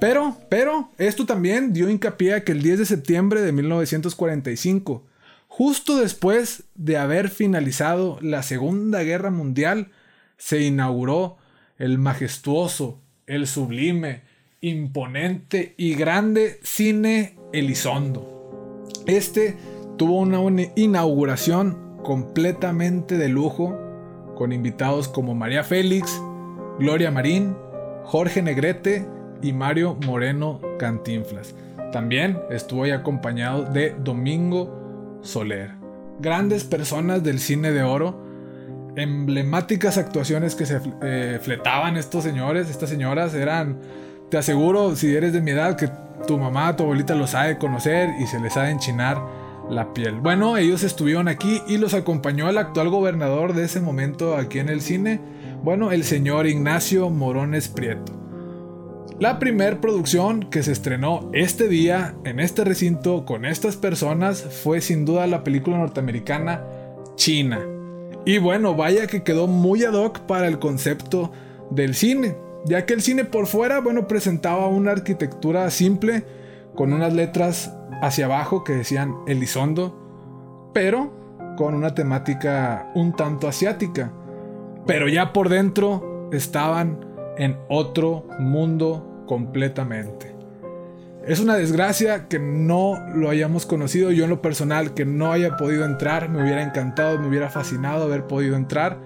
Pero, 0.00 0.36
pero, 0.48 0.92
esto 0.96 1.26
también 1.26 1.72
dio 1.72 1.90
hincapié 1.90 2.34
a 2.34 2.44
que 2.44 2.52
el 2.52 2.62
10 2.62 2.78
de 2.78 2.86
septiembre 2.86 3.40
de 3.42 3.50
1945, 3.50 5.04
justo 5.48 5.96
después 5.96 6.64
de 6.76 6.98
haber 6.98 7.30
finalizado 7.30 8.18
la 8.22 8.44
Segunda 8.44 9.02
Guerra 9.02 9.30
Mundial, 9.30 9.90
se 10.36 10.62
inauguró 10.62 11.37
el 11.78 11.98
majestuoso, 11.98 13.00
el 13.26 13.46
sublime, 13.46 14.22
imponente 14.60 15.74
y 15.76 15.94
grande 15.94 16.58
Cine 16.62 17.36
Elizondo. 17.52 18.86
Este 19.06 19.56
tuvo 19.96 20.18
una 20.20 20.38
inauguración 20.76 21.98
completamente 22.02 23.16
de 23.16 23.28
lujo 23.28 23.76
con 24.36 24.52
invitados 24.52 25.08
como 25.08 25.34
María 25.34 25.64
Félix, 25.64 26.20
Gloria 26.78 27.10
Marín, 27.10 27.56
Jorge 28.04 28.42
Negrete 28.42 29.06
y 29.42 29.52
Mario 29.52 29.96
Moreno 30.06 30.60
Cantinflas. 30.78 31.54
También 31.92 32.38
estuvo 32.50 32.84
acompañado 32.84 33.64
de 33.64 33.94
Domingo 34.02 35.18
Soler. 35.22 35.72
Grandes 36.20 36.64
personas 36.64 37.22
del 37.22 37.38
cine 37.38 37.72
de 37.72 37.82
oro, 37.82 38.27
emblemáticas 39.00 39.98
actuaciones 39.98 40.54
que 40.54 40.66
se 40.66 40.80
eh, 41.02 41.38
fletaban 41.42 41.96
estos 41.96 42.24
señores, 42.24 42.70
estas 42.70 42.90
señoras 42.90 43.34
eran, 43.34 43.78
te 44.30 44.38
aseguro, 44.38 44.96
si 44.96 45.14
eres 45.14 45.32
de 45.32 45.40
mi 45.40 45.52
edad, 45.52 45.76
que 45.76 45.90
tu 46.26 46.38
mamá, 46.38 46.76
tu 46.76 46.84
abuelita 46.84 47.14
los 47.14 47.30
sabe 47.30 47.58
conocer 47.58 48.10
y 48.20 48.26
se 48.26 48.40
les 48.40 48.56
ha 48.56 48.62
de 48.64 48.70
enchinar 48.70 49.22
la 49.70 49.92
piel. 49.92 50.20
Bueno, 50.20 50.56
ellos 50.56 50.82
estuvieron 50.82 51.28
aquí 51.28 51.62
y 51.66 51.78
los 51.78 51.94
acompañó 51.94 52.48
el 52.48 52.58
actual 52.58 52.88
gobernador 52.88 53.54
de 53.54 53.64
ese 53.64 53.80
momento 53.80 54.36
aquí 54.36 54.58
en 54.58 54.68
el 54.68 54.80
cine, 54.80 55.20
bueno, 55.62 55.92
el 55.92 56.04
señor 56.04 56.46
Ignacio 56.46 57.10
Morones 57.10 57.68
Prieto. 57.68 58.18
La 59.20 59.40
primer 59.40 59.80
producción 59.80 60.44
que 60.48 60.62
se 60.62 60.70
estrenó 60.70 61.28
este 61.32 61.66
día 61.66 62.14
en 62.24 62.38
este 62.38 62.62
recinto 62.62 63.24
con 63.24 63.44
estas 63.44 63.76
personas 63.76 64.42
fue 64.62 64.80
sin 64.80 65.04
duda 65.04 65.26
la 65.26 65.42
película 65.42 65.76
norteamericana 65.76 66.62
China. 67.16 67.77
Y 68.24 68.38
bueno, 68.38 68.74
vaya 68.74 69.06
que 69.06 69.22
quedó 69.22 69.46
muy 69.46 69.84
ad 69.84 69.94
hoc 69.94 70.20
para 70.20 70.48
el 70.48 70.58
concepto 70.58 71.32
del 71.70 71.94
cine, 71.94 72.36
ya 72.64 72.84
que 72.86 72.94
el 72.94 73.02
cine 73.02 73.24
por 73.24 73.46
fuera, 73.46 73.80
bueno, 73.80 74.06
presentaba 74.06 74.66
una 74.68 74.92
arquitectura 74.92 75.70
simple 75.70 76.24
con 76.74 76.92
unas 76.92 77.12
letras 77.14 77.74
hacia 78.02 78.26
abajo 78.26 78.64
que 78.64 78.74
decían 78.74 79.14
Elizondo, 79.26 80.70
pero 80.72 81.12
con 81.56 81.74
una 81.74 81.94
temática 81.94 82.90
un 82.94 83.14
tanto 83.14 83.48
asiática. 83.48 84.12
Pero 84.86 85.08
ya 85.08 85.32
por 85.32 85.48
dentro 85.48 86.28
estaban 86.32 87.04
en 87.36 87.56
otro 87.68 88.26
mundo 88.38 89.24
completamente. 89.26 90.37
Es 91.26 91.40
una 91.40 91.56
desgracia 91.56 92.28
que 92.28 92.38
no 92.38 92.94
lo 93.14 93.28
hayamos 93.28 93.66
conocido. 93.66 94.10
Yo 94.10 94.24
en 94.24 94.30
lo 94.30 94.40
personal 94.40 94.94
que 94.94 95.04
no 95.04 95.32
haya 95.32 95.56
podido 95.56 95.84
entrar, 95.84 96.28
me 96.28 96.42
hubiera 96.42 96.62
encantado, 96.62 97.18
me 97.18 97.28
hubiera 97.28 97.50
fascinado 97.50 98.04
haber 98.04 98.26
podido 98.26 98.56
entrar. 98.56 98.98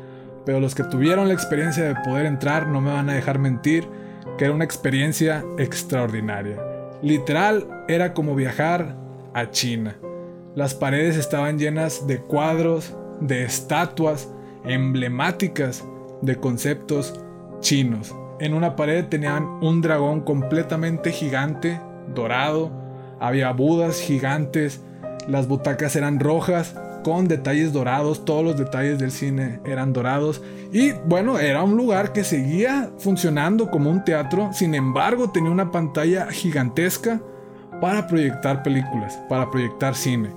Pero 0.45 0.61
los 0.61 0.75
que 0.75 0.85
tuvieron 0.85 1.29
la 1.29 1.35
experiencia 1.35 1.85
de 1.85 1.95
poder 2.05 2.27
entrar 2.27 2.69
no 2.69 2.81
me 2.81 2.93
van 2.93 3.11
a 3.11 3.15
dejar 3.15 3.39
mentir 3.39 3.89
que 4.37 4.45
era 4.45 4.55
una 4.55 4.65
experiencia 4.65 5.45
extraordinaria. 5.59 6.57
Literal 7.03 7.85
era 7.89 8.15
como 8.15 8.35
viajar 8.35 8.97
a 9.35 9.51
China. 9.51 9.97
Las 10.55 10.75
paredes 10.75 11.17
estaban 11.17 11.59
llenas 11.59 12.07
de 12.07 12.19
cuadros, 12.19 12.95
de 13.21 13.45
estatuas 13.45 14.29
emblemáticas 14.65 15.85
de 16.21 16.37
conceptos 16.37 17.21
chinos. 17.61 18.15
En 18.39 18.55
una 18.55 18.77
pared 18.77 19.07
tenían 19.07 19.45
un 19.63 19.81
dragón 19.81 20.21
completamente 20.21 21.13
gigante, 21.13 21.81
dorado, 22.15 22.71
había 23.21 23.53
budas 23.53 24.01
gigantes, 24.01 24.81
las 25.29 25.47
butacas 25.47 25.95
eran 25.97 26.21
rojas 26.21 26.75
con 27.05 27.29
detalles 27.29 27.73
dorados, 27.73 28.25
todos 28.25 28.45
los 28.45 28.57
detalles 28.57 28.99
del 28.99 29.11
cine 29.11 29.61
eran 29.65 29.93
dorados 29.93 30.43
y 30.73 30.93
bueno, 31.07 31.39
era 31.39 31.63
un 31.63 31.77
lugar 31.77 32.13
que 32.13 32.25
seguía 32.25 32.91
funcionando 32.99 33.71
como 33.71 33.91
un 33.91 34.05
teatro, 34.05 34.51
sin 34.53 34.75
embargo 34.75 35.31
tenía 35.31 35.51
una 35.51 35.71
pantalla 35.71 36.27
gigantesca 36.31 37.21
para 37.81 38.07
proyectar 38.07 38.63
películas, 38.63 39.21
para 39.29 39.51
proyectar 39.51 39.95
cine. 39.95 40.31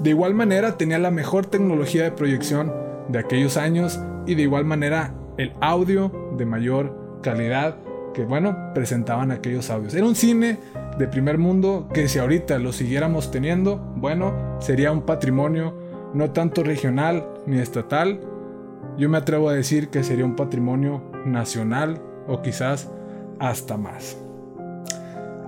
De 0.00 0.10
igual 0.10 0.34
manera 0.34 0.76
tenía 0.76 0.98
la 0.98 1.10
mejor 1.10 1.46
tecnología 1.46 2.04
de 2.04 2.12
proyección 2.12 2.72
de 3.08 3.18
aquellos 3.18 3.56
años 3.56 3.98
y 4.26 4.34
de 4.34 4.42
igual 4.42 4.64
manera 4.64 5.14
el 5.38 5.52
audio 5.60 6.12
de 6.36 6.44
mayor 6.44 7.20
calidad 7.22 7.76
que 8.14 8.24
bueno, 8.24 8.56
presentaban 8.74 9.30
aquellos 9.30 9.70
audios. 9.70 9.94
Era 9.94 10.06
un 10.06 10.16
cine 10.16 10.58
de 11.00 11.08
primer 11.08 11.38
mundo 11.38 11.88
que 11.92 12.08
si 12.08 12.18
ahorita 12.18 12.58
lo 12.58 12.72
siguiéramos 12.72 13.30
teniendo, 13.30 13.78
bueno, 13.96 14.34
sería 14.60 14.92
un 14.92 15.02
patrimonio 15.02 15.74
no 16.12 16.30
tanto 16.30 16.62
regional 16.62 17.26
ni 17.46 17.58
estatal, 17.58 18.20
yo 18.98 19.08
me 19.08 19.16
atrevo 19.16 19.48
a 19.48 19.54
decir 19.54 19.88
que 19.88 20.04
sería 20.04 20.26
un 20.26 20.36
patrimonio 20.36 21.02
nacional 21.24 22.02
o 22.28 22.42
quizás 22.42 22.90
hasta 23.38 23.78
más. 23.78 24.18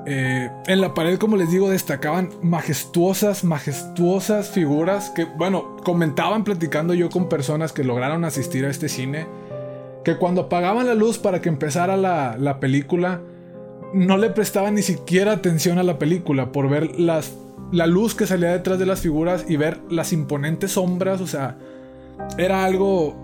Eh, 0.07 0.51
en 0.67 0.81
la 0.81 0.95
pared, 0.95 1.19
como 1.19 1.37
les 1.37 1.51
digo, 1.51 1.69
destacaban 1.69 2.31
majestuosas, 2.43 3.45
majestuosas 3.45 4.49
figuras 4.49 5.11
que, 5.11 5.27
bueno, 5.27 5.77
comentaban 5.85 6.45
platicando 6.45 6.95
yo 6.95 7.11
con 7.11 7.29
personas 7.29 7.73
que 7.73 7.85
lograron 7.85 8.25
asistir 8.25 8.65
a 8.65 8.71
este 8.71 8.89
cine, 8.89 9.27
que 10.03 10.17
cuando 10.17 10.43
apagaban 10.43 10.87
la 10.87 10.95
luz 10.95 11.19
para 11.19 11.43
que 11.43 11.51
empezara 11.51 11.97
la, 11.99 12.37
la 12.39 12.59
película, 12.59 13.21
no 13.95 14.17
le 14.19 14.31
prestaban 14.31 14.75
ni 14.75 14.83
siquiera 14.83 15.33
atención 15.33 15.79
a 15.79 15.83
la 15.83 15.99
película 15.99 16.53
por 16.53 16.69
ver 16.69 16.99
las, 16.99 17.35
la 17.71 17.87
luz 17.87 18.15
que 18.15 18.27
salía 18.27 18.53
detrás 18.53 18.79
de 18.79 18.87
las 18.87 19.01
figuras 19.01 19.45
y 19.49 19.57
ver 19.57 19.81
las 19.91 20.13
imponentes 20.13 20.73
sombras, 20.73 21.21
o 21.21 21.27
sea, 21.27 21.59
era 22.39 22.65
algo, 22.65 23.17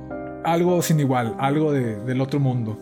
algo 0.45 0.83
sin 0.83 1.01
igual, 1.01 1.35
algo 1.39 1.73
de, 1.73 1.97
del 2.05 2.21
otro 2.21 2.41
mundo. 2.41 2.79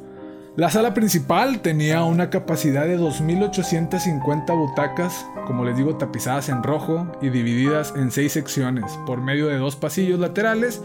La 0.56 0.70
sala 0.70 0.94
principal 0.94 1.60
tenía 1.60 2.02
una 2.04 2.30
capacidad 2.30 2.86
de 2.86 2.98
2.850 2.98 4.56
butacas, 4.56 5.26
como 5.46 5.66
les 5.66 5.76
digo, 5.76 5.96
tapizadas 5.96 6.48
en 6.48 6.62
rojo 6.62 7.06
y 7.20 7.28
divididas 7.28 7.92
en 7.94 8.10
seis 8.10 8.32
secciones 8.32 8.98
por 9.04 9.20
medio 9.20 9.48
de 9.48 9.58
dos 9.58 9.76
pasillos 9.76 10.18
laterales 10.18 10.80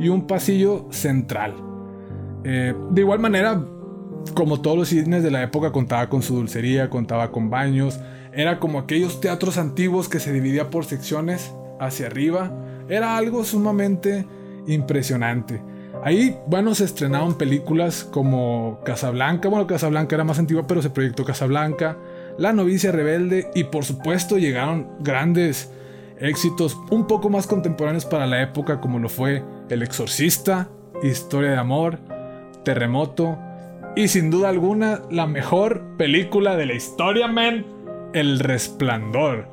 y 0.00 0.08
un 0.08 0.26
pasillo 0.26 0.86
central. 0.90 1.54
Eh, 2.42 2.74
de 2.90 3.00
igual 3.00 3.20
manera, 3.20 3.64
como 4.34 4.60
todos 4.60 4.78
los 4.78 4.88
cines 4.88 5.22
de 5.22 5.30
la 5.30 5.42
época, 5.42 5.72
contaba 5.72 6.08
con 6.08 6.22
su 6.22 6.36
dulcería, 6.36 6.90
contaba 6.90 7.30
con 7.30 7.50
baños, 7.50 8.00
era 8.32 8.58
como 8.58 8.78
aquellos 8.78 9.20
teatros 9.20 9.58
antiguos 9.58 10.08
que 10.08 10.18
se 10.18 10.32
dividía 10.32 10.70
por 10.70 10.84
secciones 10.86 11.52
hacia 11.78 12.06
arriba. 12.06 12.50
Era 12.88 13.16
algo 13.16 13.44
sumamente 13.44 14.26
impresionante. 14.66 15.60
Ahí, 16.02 16.36
bueno, 16.46 16.74
se 16.74 16.84
estrenaron 16.84 17.36
películas 17.36 18.04
como 18.04 18.80
Casablanca. 18.84 19.48
Bueno, 19.48 19.66
Casablanca 19.66 20.16
era 20.16 20.24
más 20.24 20.38
antigua, 20.38 20.66
pero 20.66 20.82
se 20.82 20.90
proyectó 20.90 21.24
Casablanca. 21.24 21.98
La 22.38 22.52
novicia 22.52 22.90
rebelde. 22.90 23.50
Y 23.54 23.64
por 23.64 23.84
supuesto 23.84 24.38
llegaron 24.38 24.88
grandes 25.00 25.70
éxitos 26.18 26.78
un 26.90 27.06
poco 27.06 27.28
más 27.28 27.46
contemporáneos 27.46 28.06
para 28.06 28.26
la 28.26 28.42
época, 28.42 28.80
como 28.80 28.98
lo 28.98 29.08
fue 29.08 29.44
El 29.68 29.82
Exorcista, 29.82 30.70
Historia 31.02 31.50
de 31.50 31.58
Amor, 31.58 31.98
Terremoto. 32.64 33.38
Y 33.94 34.08
sin 34.08 34.30
duda 34.30 34.48
alguna, 34.48 35.02
la 35.10 35.26
mejor 35.26 35.82
película 35.98 36.56
de 36.56 36.64
la 36.64 36.74
historia, 36.74 37.28
man. 37.28 37.66
El 38.14 38.38
Resplandor. 38.38 39.46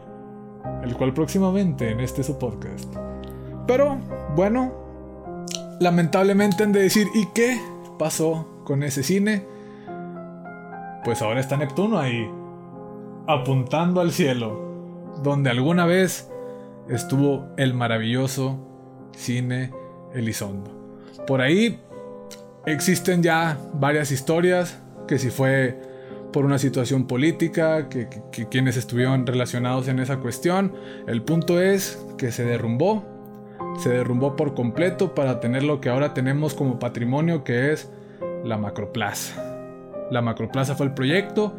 El 0.82 0.95
cual 0.95 1.13
próximamente 1.13 1.89
en 1.91 1.99
este 1.99 2.23
su 2.23 2.39
podcast. 2.39 2.95
Pero, 3.67 3.99
bueno, 4.36 5.45
lamentablemente 5.82 6.63
han 6.63 6.71
de 6.71 6.82
decir, 6.82 7.08
¿y 7.13 7.28
qué 7.34 7.60
pasó 7.97 8.63
con 8.63 8.84
ese 8.84 9.04
cine? 9.04 9.45
Pues 11.04 11.21
ahora 11.21 11.41
está 11.41 11.58
Neptuno 11.58 11.99
ahí, 11.99 12.25
apuntando 13.28 13.99
al 13.99 14.12
cielo, 14.12 15.12
donde 15.21 15.49
alguna 15.49 15.86
vez 15.86 16.32
estuvo 16.88 17.47
el 17.58 17.73
maravilloso 17.73 18.58
cine 19.12 19.71
Elizondo. 20.13 20.71
Por 21.28 21.41
ahí 21.41 21.80
existen 22.65 23.24
ya 23.24 23.58
varias 23.74 24.12
historias, 24.12 24.80
que 25.08 25.17
si 25.17 25.30
fue 25.30 25.80
por 26.32 26.45
una 26.45 26.60
situación 26.60 27.08
política, 27.08 27.89
que, 27.89 28.08
quienes 28.50 28.78
estuvieron 28.78 29.26
relacionados 29.26 29.88
en 29.88 30.00
esa 30.00 30.17
cuestión, 30.17 30.74
el 31.08 31.24
punto 31.24 31.60
es 31.60 32.04
que 32.17 32.32
se 32.32 32.45
derrumbó 32.45 33.04
se 33.78 33.89
derrumbó 33.89 34.36
por 34.36 34.56
completo 34.56 35.13
para 35.15 35.39
tener 35.39 35.63
lo 35.63 35.80
que 35.80 35.89
ahora 35.89 36.13
tenemos 36.13 36.54
como 36.54 36.80
patrimonio 36.80 37.43
que 37.43 37.72
es 37.72 37.89
la 38.43 38.58
Macroplaza. 38.58 39.41
La 40.12 40.22
Macroplaza 40.22 40.76
fue 40.76 40.88
el 40.88 40.93
proyecto 40.93 41.56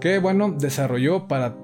que, 0.00 0.18
bueno, 0.18 0.54
desarrolló 0.58 1.28
para 1.28 1.54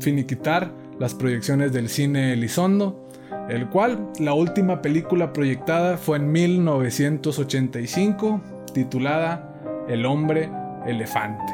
finiquitar 0.00 0.70
las 0.98 1.14
proyecciones 1.14 1.72
del 1.72 1.88
cine 1.88 2.32
Elizondo, 2.32 3.05
el 3.48 3.68
cual 3.68 4.10
la 4.18 4.34
última 4.34 4.82
película 4.82 5.32
proyectada 5.32 5.96
fue 5.96 6.18
en 6.18 6.32
1985, 6.32 8.40
titulada 8.72 9.84
El 9.88 10.04
hombre 10.04 10.50
elefante. 10.86 11.44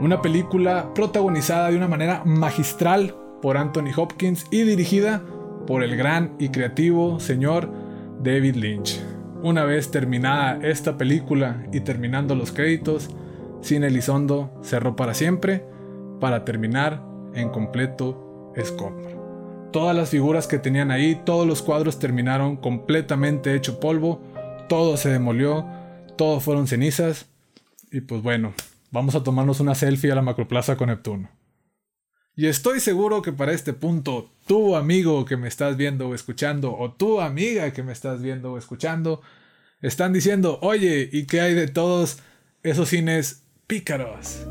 Una 0.00 0.22
película 0.22 0.92
protagonizada 0.94 1.70
de 1.70 1.76
una 1.76 1.88
manera 1.88 2.22
magistral 2.24 3.14
por 3.42 3.56
Anthony 3.56 3.92
Hopkins 3.96 4.46
y 4.50 4.62
dirigida 4.62 5.22
por 5.66 5.82
el 5.82 5.96
gran 5.96 6.34
y 6.38 6.48
creativo 6.48 7.20
señor 7.20 7.70
David 8.22 8.56
Lynch. 8.56 9.00
Una 9.42 9.64
vez 9.64 9.90
terminada 9.90 10.58
esta 10.66 10.96
película 10.96 11.64
y 11.70 11.80
terminando 11.80 12.34
los 12.34 12.50
créditos, 12.50 13.10
Cine 13.60 13.88
Elizondo 13.88 14.50
cerró 14.62 14.96
para 14.96 15.14
siempre 15.14 15.64
para 16.20 16.44
terminar 16.44 17.02
en 17.34 17.50
completo 17.50 18.52
escombro. 18.56 19.23
Todas 19.74 19.96
las 19.96 20.10
figuras 20.10 20.46
que 20.46 20.60
tenían 20.60 20.92
ahí, 20.92 21.20
todos 21.24 21.48
los 21.48 21.60
cuadros 21.60 21.98
terminaron 21.98 22.56
completamente 22.56 23.56
hecho 23.56 23.80
polvo, 23.80 24.22
todo 24.68 24.96
se 24.96 25.08
demolió, 25.08 25.66
todo 26.16 26.38
fueron 26.38 26.68
cenizas 26.68 27.26
y 27.90 28.00
pues 28.02 28.22
bueno, 28.22 28.54
vamos 28.92 29.16
a 29.16 29.24
tomarnos 29.24 29.58
una 29.58 29.74
selfie 29.74 30.12
a 30.12 30.14
la 30.14 30.22
Macroplaza 30.22 30.76
con 30.76 30.90
Neptuno. 30.90 31.28
Y 32.36 32.46
estoy 32.46 32.78
seguro 32.78 33.20
que 33.20 33.32
para 33.32 33.50
este 33.50 33.72
punto, 33.72 34.30
tu 34.46 34.76
amigo 34.76 35.24
que 35.24 35.36
me 35.36 35.48
estás 35.48 35.76
viendo 35.76 36.08
o 36.08 36.14
escuchando, 36.14 36.72
o 36.78 36.92
tu 36.92 37.20
amiga 37.20 37.72
que 37.72 37.82
me 37.82 37.90
estás 37.90 38.22
viendo 38.22 38.52
o 38.52 38.58
escuchando, 38.58 39.22
están 39.82 40.12
diciendo, 40.12 40.60
oye, 40.62 41.08
¿y 41.12 41.26
qué 41.26 41.40
hay 41.40 41.54
de 41.54 41.66
todos 41.66 42.20
esos 42.62 42.90
cines 42.90 43.42
pícaros? 43.66 44.46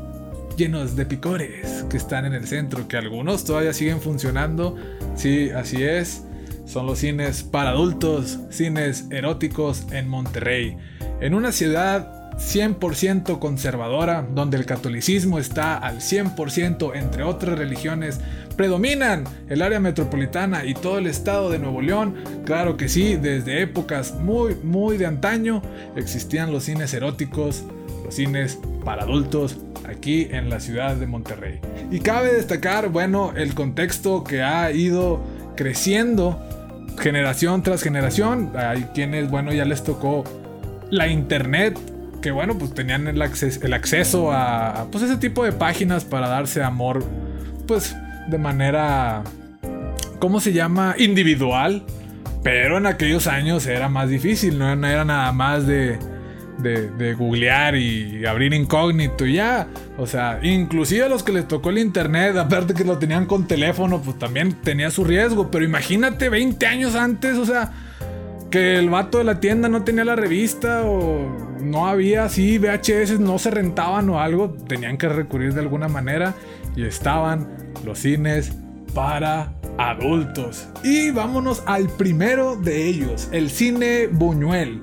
Llenos 0.56 0.94
de 0.94 1.04
picores 1.04 1.84
que 1.90 1.96
están 1.96 2.26
en 2.26 2.32
el 2.32 2.46
centro, 2.46 2.86
que 2.86 2.96
algunos 2.96 3.44
todavía 3.44 3.72
siguen 3.72 4.00
funcionando. 4.00 4.76
Sí, 5.16 5.50
así 5.50 5.82
es. 5.82 6.24
Son 6.64 6.86
los 6.86 7.00
cines 7.00 7.42
para 7.42 7.70
adultos, 7.70 8.38
cines 8.50 9.06
eróticos 9.10 9.86
en 9.90 10.08
Monterrey. 10.08 10.76
En 11.20 11.34
una 11.34 11.50
ciudad 11.50 12.23
100% 12.38 13.38
conservadora, 13.38 14.26
donde 14.34 14.56
el 14.56 14.66
catolicismo 14.66 15.38
está 15.38 15.76
al 15.76 15.98
100% 15.98 16.92
entre 16.94 17.22
otras 17.22 17.58
religiones, 17.58 18.20
predominan 18.56 19.24
el 19.48 19.62
área 19.62 19.80
metropolitana 19.80 20.64
y 20.64 20.74
todo 20.74 20.98
el 20.98 21.06
estado 21.06 21.50
de 21.50 21.58
Nuevo 21.58 21.80
León. 21.80 22.14
Claro 22.44 22.76
que 22.76 22.88
sí, 22.88 23.16
desde 23.16 23.62
épocas 23.62 24.14
muy, 24.14 24.54
muy 24.56 24.96
de 24.96 25.06
antaño 25.06 25.62
existían 25.96 26.52
los 26.52 26.64
cines 26.64 26.92
eróticos, 26.94 27.64
los 28.04 28.14
cines 28.14 28.58
para 28.84 29.02
adultos 29.02 29.58
aquí 29.88 30.28
en 30.30 30.50
la 30.50 30.60
ciudad 30.60 30.96
de 30.96 31.06
Monterrey. 31.06 31.60
Y 31.90 32.00
cabe 32.00 32.32
destacar, 32.32 32.88
bueno, 32.88 33.32
el 33.36 33.54
contexto 33.54 34.24
que 34.24 34.42
ha 34.42 34.70
ido 34.72 35.20
creciendo 35.56 36.40
generación 36.98 37.62
tras 37.62 37.82
generación. 37.82 38.52
Hay 38.56 38.84
quienes, 38.94 39.30
bueno, 39.30 39.52
ya 39.52 39.64
les 39.64 39.84
tocó 39.84 40.24
la 40.90 41.08
internet 41.08 41.78
que 42.24 42.30
bueno, 42.30 42.56
pues 42.56 42.72
tenían 42.72 43.06
el, 43.06 43.20
el 43.20 43.72
acceso 43.74 44.32
a 44.32 44.86
pues 44.90 45.04
ese 45.04 45.18
tipo 45.18 45.44
de 45.44 45.52
páginas 45.52 46.06
para 46.06 46.26
darse 46.26 46.62
amor, 46.62 47.04
pues 47.66 47.94
de 48.28 48.38
manera, 48.38 49.22
¿cómo 50.20 50.40
se 50.40 50.54
llama? 50.54 50.94
Individual. 50.96 51.84
Pero 52.42 52.78
en 52.78 52.86
aquellos 52.86 53.26
años 53.26 53.66
era 53.66 53.90
más 53.90 54.08
difícil, 54.08 54.58
no 54.58 54.72
era 54.72 55.04
nada 55.04 55.32
más 55.32 55.66
de, 55.66 55.98
de, 56.56 56.90
de, 56.92 57.12
googlear 57.12 57.76
y 57.76 58.24
abrir 58.24 58.54
incógnito 58.54 59.26
y 59.26 59.34
ya. 59.34 59.68
O 59.98 60.06
sea, 60.06 60.40
inclusive 60.42 61.04
a 61.04 61.10
los 61.10 61.22
que 61.22 61.32
les 61.32 61.46
tocó 61.46 61.68
el 61.68 61.76
internet, 61.76 62.38
aparte 62.38 62.72
que 62.72 62.84
lo 62.84 62.96
tenían 62.96 63.26
con 63.26 63.46
teléfono, 63.46 64.00
pues 64.00 64.18
también 64.18 64.54
tenía 64.62 64.90
su 64.90 65.04
riesgo. 65.04 65.50
Pero 65.50 65.62
imagínate 65.62 66.30
20 66.30 66.66
años 66.66 66.94
antes, 66.94 67.36
o 67.36 67.44
sea, 67.44 67.70
que 68.50 68.78
el 68.78 68.88
vato 68.88 69.18
de 69.18 69.24
la 69.24 69.40
tienda 69.40 69.68
no 69.68 69.84
tenía 69.84 70.06
la 70.06 70.16
revista 70.16 70.84
o 70.86 71.43
no 71.64 71.86
había 71.86 72.24
así 72.24 72.58
VHS, 72.58 73.18
no 73.20 73.38
se 73.38 73.50
rentaban 73.50 74.08
o 74.10 74.20
algo, 74.20 74.50
tenían 74.68 74.96
que 74.96 75.08
recurrir 75.08 75.54
de 75.54 75.60
alguna 75.60 75.88
manera 75.88 76.34
y 76.76 76.84
estaban 76.84 77.72
los 77.84 77.98
cines 77.98 78.52
para 78.94 79.52
adultos. 79.78 80.68
Y 80.82 81.10
vámonos 81.10 81.62
al 81.66 81.88
primero 81.88 82.56
de 82.56 82.86
ellos, 82.86 83.28
el 83.32 83.50
cine 83.50 84.06
Buñuel. 84.06 84.82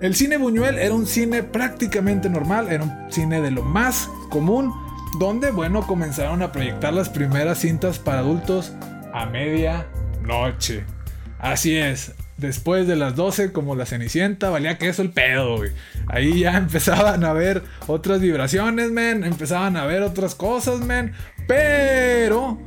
El 0.00 0.14
cine 0.14 0.38
Buñuel 0.38 0.78
era 0.78 0.94
un 0.94 1.06
cine 1.06 1.42
prácticamente 1.42 2.30
normal, 2.30 2.68
era 2.70 2.84
un 2.84 3.12
cine 3.12 3.40
de 3.40 3.50
lo 3.50 3.62
más 3.62 4.08
común, 4.30 4.72
donde, 5.18 5.50
bueno, 5.50 5.86
comenzaron 5.86 6.42
a 6.42 6.52
proyectar 6.52 6.94
las 6.94 7.08
primeras 7.08 7.58
cintas 7.58 7.98
para 7.98 8.20
adultos 8.20 8.72
a 9.12 9.26
media 9.26 9.86
noche. 10.22 10.84
Así 11.38 11.76
es, 11.76 12.14
después 12.40 12.86
de 12.86 12.96
las 12.96 13.14
12, 13.14 13.52
como 13.52 13.76
la 13.76 13.86
Cenicienta, 13.86 14.50
valía 14.50 14.78
que 14.78 14.88
eso 14.88 15.02
el 15.02 15.10
pedo, 15.10 15.58
güey. 15.58 15.70
Ahí 16.08 16.40
ya 16.40 16.56
empezaban 16.56 17.24
a 17.24 17.32
ver 17.32 17.62
otras 17.86 18.20
vibraciones, 18.20 18.90
men. 18.90 19.24
Empezaban 19.24 19.76
a 19.76 19.86
ver 19.86 20.02
otras 20.02 20.34
cosas, 20.34 20.80
men. 20.80 21.12
Pero 21.46 22.58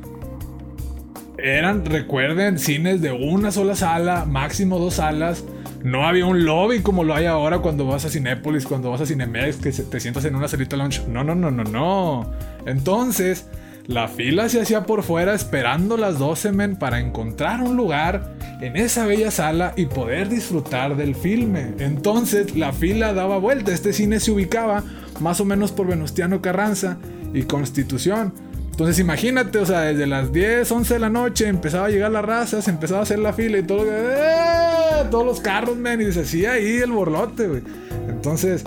eran, 1.38 1.84
recuerden, 1.84 2.58
cines 2.58 3.02
de 3.02 3.12
una 3.12 3.50
sola 3.50 3.74
sala, 3.74 4.24
máximo 4.24 4.78
dos 4.78 4.94
salas. 4.94 5.44
No 5.82 6.06
había 6.06 6.24
un 6.24 6.46
lobby 6.46 6.80
como 6.80 7.04
lo 7.04 7.14
hay 7.14 7.26
ahora 7.26 7.58
cuando 7.58 7.84
vas 7.84 8.06
a 8.06 8.08
Cinépolis, 8.08 8.64
cuando 8.64 8.90
vas 8.90 9.02
a 9.02 9.06
Cinemex, 9.06 9.56
que 9.56 9.70
te 9.70 10.00
sientas 10.00 10.24
en 10.24 10.34
una 10.34 10.48
salita 10.48 10.76
lounge. 10.76 11.02
No, 11.06 11.22
no, 11.22 11.34
no, 11.34 11.50
no, 11.50 11.64
no. 11.64 12.32
Entonces, 12.64 13.46
la 13.86 14.08
fila 14.08 14.48
se 14.48 14.62
hacía 14.62 14.84
por 14.84 15.02
fuera 15.02 15.34
esperando 15.34 15.98
las 15.98 16.18
12, 16.18 16.52
men, 16.52 16.76
para 16.76 17.00
encontrar 17.00 17.60
un 17.60 17.76
lugar 17.76 18.33
en 18.60 18.76
esa 18.76 19.06
bella 19.06 19.30
sala 19.30 19.72
y 19.76 19.86
poder 19.86 20.28
disfrutar 20.28 20.96
del 20.96 21.14
filme. 21.14 21.72
Entonces 21.78 22.56
la 22.56 22.72
fila 22.72 23.12
daba 23.12 23.38
vuelta, 23.38 23.72
este 23.72 23.92
cine 23.92 24.20
se 24.20 24.30
ubicaba 24.30 24.84
más 25.20 25.40
o 25.40 25.44
menos 25.44 25.72
por 25.72 25.86
Venustiano 25.86 26.40
Carranza 26.40 26.98
y 27.32 27.42
Constitución. 27.42 28.32
Entonces 28.70 28.98
imagínate, 28.98 29.58
o 29.58 29.66
sea, 29.66 29.82
desde 29.82 30.06
las 30.06 30.32
10, 30.32 30.70
11 30.70 30.94
de 30.94 31.00
la 31.00 31.08
noche 31.08 31.46
empezaba 31.46 31.86
a 31.86 31.90
llegar 31.90 32.10
la 32.10 32.22
raza, 32.22 32.60
se 32.60 32.70
empezaba 32.70 33.00
a 33.00 33.02
hacer 33.04 33.20
la 33.20 33.32
fila 33.32 33.58
y 33.58 33.62
todo, 33.62 33.84
¡eh! 33.86 35.04
todos 35.10 35.24
los 35.24 35.40
carros, 35.40 35.76
man, 35.76 36.00
y 36.00 36.12
se 36.12 36.22
hacía 36.22 36.52
ahí 36.52 36.78
el 36.78 36.90
borlote. 36.90 37.62
Entonces, 38.08 38.64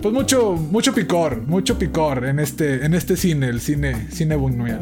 pues 0.00 0.14
mucho, 0.14 0.54
mucho 0.54 0.94
picor, 0.94 1.42
mucho 1.42 1.78
picor 1.78 2.24
en 2.24 2.38
este, 2.38 2.84
en 2.84 2.94
este 2.94 3.16
cine, 3.16 3.48
el 3.48 3.60
cine, 3.60 4.08
cine 4.10 4.36
buñuel. 4.36 4.78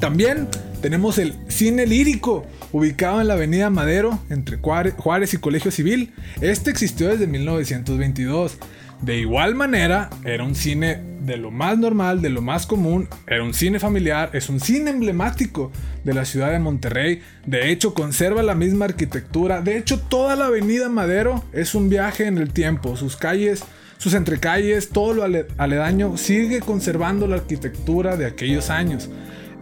También 0.00 0.48
tenemos 0.82 1.18
el 1.18 1.34
cine 1.48 1.86
lírico, 1.86 2.44
ubicado 2.72 3.20
en 3.20 3.28
la 3.28 3.34
avenida 3.34 3.70
Madero, 3.70 4.18
entre 4.30 4.58
Juárez 4.58 5.34
y 5.34 5.38
Colegio 5.38 5.70
Civil. 5.70 6.12
Este 6.40 6.70
existió 6.70 7.08
desde 7.08 7.26
1922. 7.26 8.58
De 9.02 9.18
igual 9.18 9.54
manera, 9.54 10.10
era 10.24 10.44
un 10.44 10.54
cine 10.54 11.00
de 11.20 11.38
lo 11.38 11.50
más 11.50 11.78
normal, 11.78 12.20
de 12.20 12.28
lo 12.28 12.42
más 12.42 12.66
común, 12.66 13.08
era 13.26 13.42
un 13.42 13.54
cine 13.54 13.78
familiar, 13.78 14.30
es 14.34 14.48
un 14.48 14.60
cine 14.60 14.90
emblemático 14.90 15.70
de 16.04 16.12
la 16.12 16.24
ciudad 16.24 16.50
de 16.52 16.58
Monterrey, 16.58 17.22
de 17.46 17.70
hecho 17.70 17.94
conserva 17.94 18.42
la 18.42 18.54
misma 18.54 18.86
arquitectura, 18.86 19.62
de 19.62 19.78
hecho 19.78 20.00
toda 20.00 20.36
la 20.36 20.46
avenida 20.46 20.88
Madero 20.88 21.44
es 21.52 21.74
un 21.74 21.88
viaje 21.88 22.26
en 22.26 22.38
el 22.38 22.52
tiempo, 22.52 22.96
sus 22.96 23.16
calles, 23.16 23.64
sus 23.96 24.14
entrecalles, 24.14 24.88
todo 24.88 25.12
lo 25.12 25.44
aledaño 25.58 26.16
sigue 26.16 26.60
conservando 26.60 27.26
la 27.26 27.36
arquitectura 27.36 28.16
de 28.16 28.26
aquellos 28.26 28.70
años. 28.70 29.10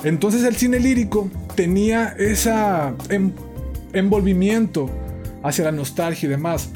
Entonces 0.05 0.45
el 0.45 0.57
cine 0.57 0.79
lírico 0.79 1.29
tenía 1.55 2.15
ese 2.19 2.53
envolvimiento 3.93 4.91
hacia 5.43 5.65
la 5.65 5.73
nostalgia 5.73 6.27
y 6.27 6.31
demás, 6.31 6.71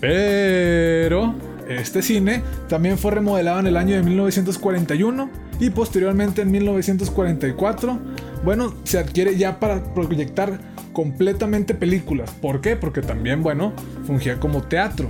pero 0.00 1.34
este 1.68 2.02
cine 2.02 2.42
también 2.68 2.98
fue 2.98 3.12
remodelado 3.12 3.60
en 3.60 3.66
el 3.66 3.76
año 3.76 3.96
de 3.96 4.02
1941 4.02 5.30
y 5.58 5.70
posteriormente 5.70 6.42
en 6.42 6.50
1944, 6.50 7.98
bueno, 8.44 8.74
se 8.84 8.98
adquiere 8.98 9.36
ya 9.36 9.58
para 9.58 9.82
proyectar 9.94 10.60
completamente 10.92 11.74
películas. 11.74 12.30
¿Por 12.30 12.60
qué? 12.60 12.76
Porque 12.76 13.00
también, 13.00 13.42
bueno, 13.42 13.72
fungía 14.06 14.38
como 14.38 14.62
teatro. 14.62 15.08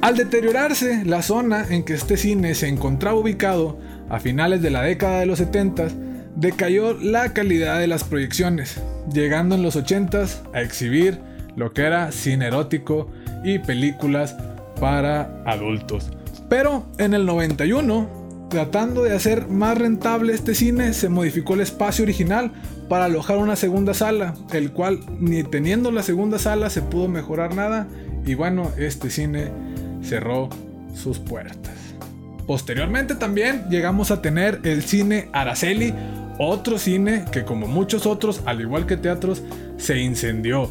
Al 0.00 0.16
deteriorarse 0.16 1.04
la 1.04 1.22
zona 1.22 1.66
en 1.68 1.82
que 1.82 1.94
este 1.94 2.16
cine 2.16 2.54
se 2.54 2.68
encontraba 2.68 3.18
ubicado 3.18 3.78
a 4.08 4.20
finales 4.20 4.62
de 4.62 4.70
la 4.70 4.82
década 4.82 5.20
de 5.20 5.26
los 5.26 5.38
70, 5.38 5.88
decayó 6.36 6.94
la 6.94 7.32
calidad 7.32 7.80
de 7.80 7.86
las 7.86 8.04
proyecciones, 8.04 8.80
llegando 9.12 9.54
en 9.54 9.62
los 9.62 9.76
80s 9.76 10.42
a 10.54 10.60
exhibir 10.60 11.18
lo 11.56 11.72
que 11.72 11.82
era 11.82 12.12
cine 12.12 12.46
erótico 12.46 13.10
y 13.42 13.58
películas 13.58 14.36
para 14.78 15.42
adultos. 15.46 16.10
Pero 16.48 16.86
en 16.98 17.14
el 17.14 17.26
91, 17.26 18.48
tratando 18.50 19.02
de 19.02 19.14
hacer 19.14 19.48
más 19.48 19.76
rentable 19.76 20.34
este 20.34 20.54
cine, 20.54 20.92
se 20.92 21.08
modificó 21.08 21.54
el 21.54 21.62
espacio 21.62 22.04
original 22.04 22.52
para 22.88 23.06
alojar 23.06 23.38
una 23.38 23.56
segunda 23.56 23.94
sala, 23.94 24.34
el 24.52 24.70
cual 24.72 25.00
ni 25.18 25.42
teniendo 25.42 25.90
la 25.90 26.02
segunda 26.02 26.38
sala 26.38 26.70
se 26.70 26.82
pudo 26.82 27.08
mejorar 27.08 27.54
nada 27.54 27.88
y 28.24 28.34
bueno, 28.34 28.70
este 28.76 29.10
cine 29.10 29.50
cerró 30.02 30.50
sus 30.94 31.18
puertas. 31.18 31.74
Posteriormente 32.46 33.16
también 33.16 33.64
llegamos 33.70 34.10
a 34.10 34.22
tener 34.22 34.60
el 34.62 34.82
cine 34.82 35.28
Araceli, 35.32 35.92
otro 36.38 36.78
cine 36.78 37.24
que 37.32 37.44
como 37.44 37.66
muchos 37.66 38.06
otros, 38.06 38.42
al 38.46 38.60
igual 38.60 38.86
que 38.86 38.96
teatros, 38.96 39.42
se 39.76 39.98
incendió. 39.98 40.70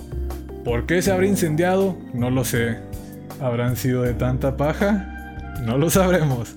¿Por 0.64 0.86
qué 0.86 1.02
se 1.02 1.12
habrá 1.12 1.28
incendiado? 1.28 1.98
No 2.14 2.30
lo 2.30 2.44
sé. 2.44 2.80
¿Habrán 3.42 3.76
sido 3.76 4.02
de 4.02 4.14
tanta 4.14 4.58
paja? 4.58 5.56
No 5.64 5.78
lo 5.78 5.90
sabremos. 5.90 6.56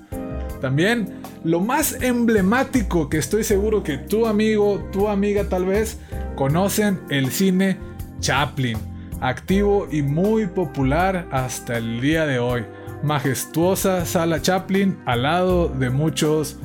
También, 0.61 1.21
lo 1.43 1.61
más 1.61 2.01
emblemático 2.01 3.09
que 3.09 3.17
estoy 3.17 3.43
seguro 3.43 3.83
que 3.83 3.97
tu 3.97 4.25
amigo, 4.25 4.89
tu 4.91 5.07
amiga 5.07 5.45
tal 5.45 5.65
vez, 5.65 5.99
conocen 6.35 6.99
el 7.09 7.31
cine 7.31 7.77
Chaplin, 8.19 8.77
activo 9.21 9.87
y 9.89 10.01
muy 10.01 10.47
popular 10.47 11.27
hasta 11.31 11.77
el 11.77 12.01
día 12.01 12.25
de 12.25 12.39
hoy. 12.39 12.65
Majestuosa 13.03 14.05
sala 14.05 14.41
Chaplin 14.41 14.97
al 15.05 15.23
lado 15.23 15.69
de 15.69 15.89
muchos 15.89 16.57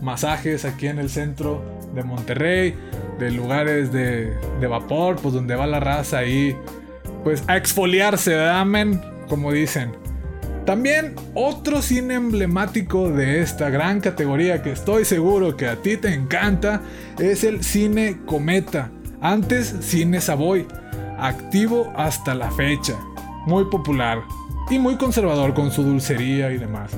masajes 0.00 0.64
aquí 0.64 0.86
en 0.86 0.98
el 0.98 1.10
centro 1.10 1.62
de 1.94 2.02
Monterrey, 2.02 2.74
de 3.18 3.30
lugares 3.30 3.92
de, 3.92 4.36
vapor, 4.68 5.16
pues 5.16 5.34
donde 5.34 5.54
va 5.54 5.66
la 5.66 5.80
raza 5.80 6.18
ahí, 6.18 6.56
pues 7.24 7.42
a 7.46 7.56
exfoliarse, 7.56 8.34
¿verdad, 8.34 8.66
como 9.28 9.52
dicen. 9.52 9.92
También 10.64 11.16
otro 11.34 11.82
cine 11.82 12.14
emblemático 12.14 13.10
de 13.10 13.40
esta 13.40 13.68
gran 13.68 14.00
categoría 14.00 14.62
que 14.62 14.70
estoy 14.70 15.04
seguro 15.04 15.56
que 15.56 15.66
a 15.66 15.76
ti 15.76 15.96
te 15.96 16.14
encanta 16.14 16.82
es 17.18 17.42
el 17.42 17.64
cine 17.64 18.18
Cometa, 18.26 18.90
antes 19.20 19.74
Cine 19.80 20.20
Savoy, 20.20 20.66
activo 21.18 21.92
hasta 21.96 22.34
la 22.34 22.50
fecha, 22.52 22.96
muy 23.46 23.64
popular 23.64 24.22
y 24.70 24.78
muy 24.78 24.96
conservador 24.96 25.52
con 25.52 25.72
su 25.72 25.82
dulcería 25.82 26.52
y 26.52 26.58
demás. 26.58 26.92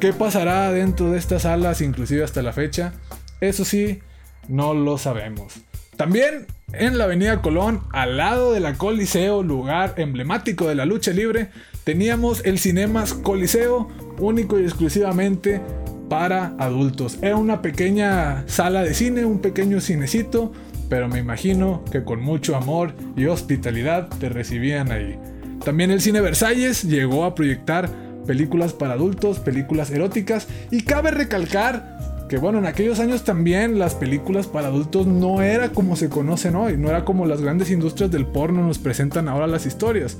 ¿Qué 0.00 0.12
pasará 0.12 0.72
dentro 0.72 1.12
de 1.12 1.18
estas 1.18 1.42
salas 1.42 1.80
inclusive 1.80 2.24
hasta 2.24 2.42
la 2.42 2.52
fecha? 2.52 2.92
Eso 3.40 3.64
sí, 3.64 4.00
no 4.48 4.74
lo 4.74 4.98
sabemos. 4.98 5.54
También 5.96 6.46
en 6.72 6.98
la 6.98 7.04
Avenida 7.04 7.40
Colón, 7.40 7.82
al 7.92 8.16
lado 8.18 8.52
de 8.52 8.60
la 8.60 8.74
Coliseo, 8.74 9.42
lugar 9.42 9.94
emblemático 9.96 10.68
de 10.68 10.74
la 10.74 10.84
lucha 10.84 11.12
libre, 11.12 11.48
teníamos 11.84 12.44
el 12.44 12.58
Cinemas 12.58 13.14
Coliseo, 13.14 13.88
único 14.18 14.58
y 14.58 14.64
exclusivamente 14.64 15.60
para 16.08 16.54
adultos. 16.58 17.18
Era 17.22 17.36
una 17.36 17.62
pequeña 17.62 18.44
sala 18.46 18.82
de 18.82 18.94
cine, 18.94 19.24
un 19.24 19.40
pequeño 19.40 19.80
cinecito, 19.80 20.52
pero 20.88 21.08
me 21.08 21.18
imagino 21.18 21.84
que 21.90 22.04
con 22.04 22.20
mucho 22.20 22.56
amor 22.56 22.94
y 23.16 23.26
hospitalidad 23.26 24.08
te 24.20 24.28
recibían 24.28 24.92
ahí. 24.92 25.18
También 25.64 25.90
el 25.90 26.00
Cine 26.00 26.20
Versalles 26.20 26.84
llegó 26.84 27.24
a 27.24 27.34
proyectar 27.34 27.88
películas 28.26 28.72
para 28.72 28.94
adultos, 28.94 29.38
películas 29.38 29.90
eróticas, 29.90 30.46
y 30.70 30.82
cabe 30.82 31.10
recalcar 31.10 32.05
que 32.28 32.38
bueno, 32.38 32.58
en 32.58 32.66
aquellos 32.66 32.98
años 32.98 33.24
también 33.24 33.78
las 33.78 33.94
películas 33.94 34.46
para 34.46 34.68
adultos 34.68 35.06
no 35.06 35.42
era 35.42 35.70
como 35.70 35.96
se 35.96 36.08
conocen 36.08 36.56
hoy, 36.56 36.76
no 36.76 36.88
era 36.88 37.04
como 37.04 37.26
las 37.26 37.40
grandes 37.40 37.70
industrias 37.70 38.10
del 38.10 38.26
porno 38.26 38.66
nos 38.66 38.78
presentan 38.78 39.28
ahora 39.28 39.46
las 39.46 39.66
historias. 39.66 40.18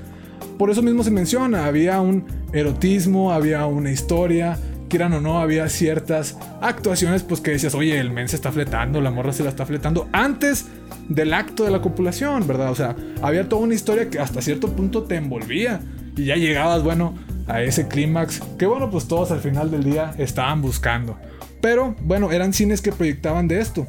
Por 0.59 0.71
eso 0.71 0.83
mismo 0.83 1.03
se 1.03 1.11
menciona, 1.11 1.67
había 1.67 2.01
un 2.01 2.25
erotismo, 2.53 3.33
había 3.33 3.67
una 3.67 3.91
historia, 3.91 4.59
quieran 4.89 5.13
o 5.15 5.21
no, 5.21 5.41
había 5.41 5.69
ciertas 5.69 6.39
actuaciones 6.61 7.23
pues 7.23 7.41
que 7.41 7.53
decías, 7.53 7.75
oye, 7.75 7.99
el 7.99 8.11
men 8.11 8.29
se 8.29 8.37
está 8.37 8.53
fletando, 8.53 9.01
la 9.01 9.11
morra 9.11 9.33
se 9.33 9.43
la 9.43 9.51
está 9.51 9.67
fletando 9.67 10.09
antes 10.13 10.67
del 11.09 11.35
acto 11.35 11.65
de 11.65 11.71
la 11.71 11.81
copulación, 11.81 12.47
¿verdad? 12.47 12.71
O 12.71 12.75
sea, 12.75 12.95
había 13.23 13.49
toda 13.49 13.63
una 13.63 13.75
historia 13.75 14.09
que 14.09 14.19
hasta 14.19 14.41
cierto 14.41 14.69
punto 14.73 15.03
te 15.03 15.17
envolvía 15.17 15.81
y 16.17 16.27
ya 16.27 16.37
llegabas, 16.37 16.83
bueno, 16.83 17.15
a 17.47 17.63
ese 17.63 17.89
clímax 17.89 18.41
que 18.59 18.67
bueno, 18.67 18.91
pues 18.91 19.07
todos 19.09 19.31
al 19.31 19.41
final 19.41 19.71
del 19.71 19.85
día 19.85 20.15
estaban 20.19 20.63
buscando. 20.63 21.19
Pero 21.61 21.95
bueno, 22.01 22.33
eran 22.33 22.53
cines 22.53 22.81
que 22.81 22.93
proyectaban 22.93 23.49
de 23.49 23.61
esto. 23.61 23.87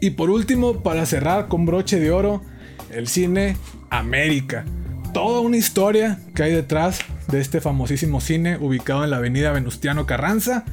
Y 0.00 0.10
por 0.10 0.30
último, 0.30 0.82
para 0.82 1.06
cerrar 1.06 1.48
con 1.48 1.66
broche 1.66 1.98
de 1.98 2.10
oro, 2.10 2.42
el 2.90 3.08
cine 3.08 3.56
América. 3.90 4.64
Toda 5.12 5.40
una 5.40 5.56
historia 5.56 6.18
que 6.34 6.42
hay 6.42 6.52
detrás 6.52 7.00
de 7.28 7.40
este 7.40 7.60
famosísimo 7.60 8.20
cine 8.20 8.58
ubicado 8.58 9.04
en 9.04 9.10
la 9.10 9.18
avenida 9.18 9.52
Venustiano 9.52 10.06
Carranza, 10.06 10.64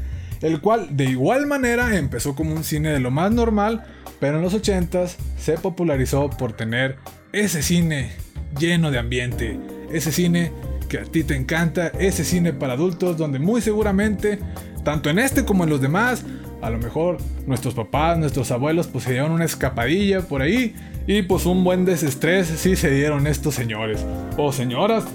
el 0.42 0.60
cual 0.62 0.98
de 0.98 1.06
igual 1.06 1.46
manera 1.46 1.98
empezó 1.98 2.36
como 2.36 2.56
un 2.56 2.64
cine 2.64 2.90
de 2.90 3.00
lo 3.00 3.12
más 3.12 3.32
normal, 3.32 3.86
pero 4.20 4.38
en 4.38 4.42
los 4.42 4.54
80s 4.54 5.16
se 5.38 5.54
popularizó 5.54 6.30
por 6.30 6.54
tener 6.54 6.98
ese 7.32 7.62
cine 7.62 8.12
lleno 8.60 8.92
de 8.92 9.00
ambiente, 9.00 9.60
ese 9.92 10.12
cine 10.12 10.52
que 10.90 11.00
a 11.00 11.04
ti 11.04 11.24
te 11.24 11.36
encanta, 11.36 11.88
ese 12.00 12.26
cine 12.26 12.52
para 12.52 12.74
adultos 12.74 13.18
donde 13.18 13.40
muy 13.40 13.62
seguramente 13.62 14.40
tanto 14.84 15.10
en 15.10 15.20
este 15.20 15.46
como 15.46 15.64
en 15.64 15.70
los 15.70 15.82
demás. 15.82 16.24
A 16.62 16.70
lo 16.70 16.78
mejor 16.78 17.18
nuestros 17.48 17.74
papás, 17.74 18.18
nuestros 18.20 18.52
abuelos 18.52 18.88
pues 18.88 19.06
se 19.06 19.12
dieron 19.12 19.32
una 19.32 19.46
escapadilla 19.46 20.22
por 20.22 20.42
ahí 20.42 20.76
y 21.08 21.24
pues 21.24 21.46
un 21.46 21.64
buen 21.64 21.86
desestrés 21.86 22.48
sí 22.48 22.76
se 22.76 22.92
dieron 22.92 23.26
estos 23.28 23.56
señores. 23.56 24.06
O 24.38 24.52
señoras, 24.52 25.06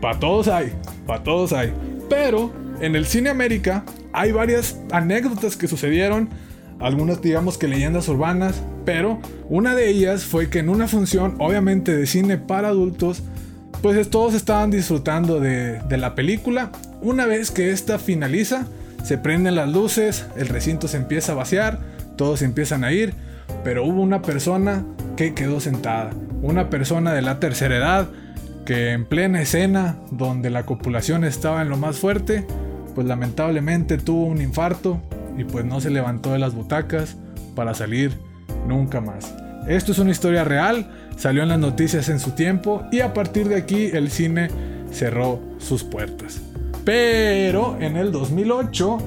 para 0.00 0.18
todos 0.18 0.48
hay, 0.48 0.72
para 1.06 1.22
todos 1.22 1.52
hay. 1.52 1.72
Pero 2.10 2.52
en 2.80 2.96
el 2.96 3.06
cine 3.06 3.30
América 3.30 3.84
hay 4.12 4.32
varias 4.32 4.78
anécdotas 4.90 5.56
que 5.56 5.68
sucedieron, 5.68 6.28
algunas 6.80 7.22
digamos 7.22 7.56
que 7.56 7.68
leyendas 7.68 8.08
urbanas, 8.08 8.60
pero 8.84 9.20
una 9.48 9.74
de 9.74 9.88
ellas 9.88 10.24
fue 10.24 10.50
que 10.50 10.58
en 10.58 10.68
una 10.68 10.88
función 10.88 11.36
obviamente 11.38 11.96
de 11.96 12.06
cine 12.06 12.38
para 12.38 12.68
adultos, 12.68 13.22
pues 13.80 14.10
todos 14.10 14.34
estaban 14.34 14.70
disfrutando 14.70 15.40
de, 15.40 15.80
de 15.88 15.96
la 15.96 16.14
película. 16.14 16.72
Una 17.00 17.26
vez 17.26 17.50
que 17.50 17.70
esta 17.70 17.98
finaliza, 17.98 18.66
se 19.02 19.18
prenden 19.18 19.56
las 19.56 19.68
luces, 19.68 20.26
el 20.36 20.48
recinto 20.48 20.88
se 20.88 20.96
empieza 20.96 21.32
a 21.32 21.36
vaciar, 21.36 21.80
todos 22.16 22.42
empiezan 22.42 22.84
a 22.84 22.92
ir, 22.92 23.14
pero 23.64 23.84
hubo 23.84 24.00
una 24.00 24.22
persona 24.22 24.84
que 25.16 25.34
quedó 25.34 25.60
sentada. 25.60 26.10
una 26.42 26.70
persona 26.70 27.12
de 27.12 27.22
la 27.22 27.38
tercera 27.38 27.76
edad 27.76 28.08
que 28.66 28.90
en 28.90 29.04
plena 29.04 29.40
escena 29.40 29.96
donde 30.10 30.50
la 30.50 30.64
copulación 30.64 31.22
estaba 31.24 31.62
en 31.62 31.68
lo 31.68 31.76
más 31.76 31.98
fuerte, 31.98 32.44
pues 32.96 33.06
lamentablemente 33.06 33.96
tuvo 33.96 34.26
un 34.26 34.40
infarto 34.40 35.00
y 35.36 35.44
pues 35.44 35.64
no 35.64 35.80
se 35.80 35.90
levantó 35.90 36.32
de 36.32 36.40
las 36.40 36.54
butacas 36.54 37.16
para 37.54 37.74
salir 37.74 38.18
nunca 38.66 39.00
más. 39.00 39.34
Esto 39.68 39.92
es 39.92 39.98
una 40.00 40.10
historia 40.10 40.42
real, 40.42 40.90
salió 41.16 41.44
en 41.44 41.48
las 41.50 41.58
noticias 41.60 42.08
en 42.08 42.18
su 42.18 42.32
tiempo 42.32 42.82
y 42.90 43.00
a 43.00 43.14
partir 43.14 43.48
de 43.48 43.56
aquí 43.56 43.90
el 43.92 44.10
cine 44.10 44.48
cerró 44.90 45.40
sus 45.58 45.84
puertas. 45.84 46.40
Pero 46.84 47.76
en 47.80 47.96
el 47.96 48.12
2008, 48.12 48.98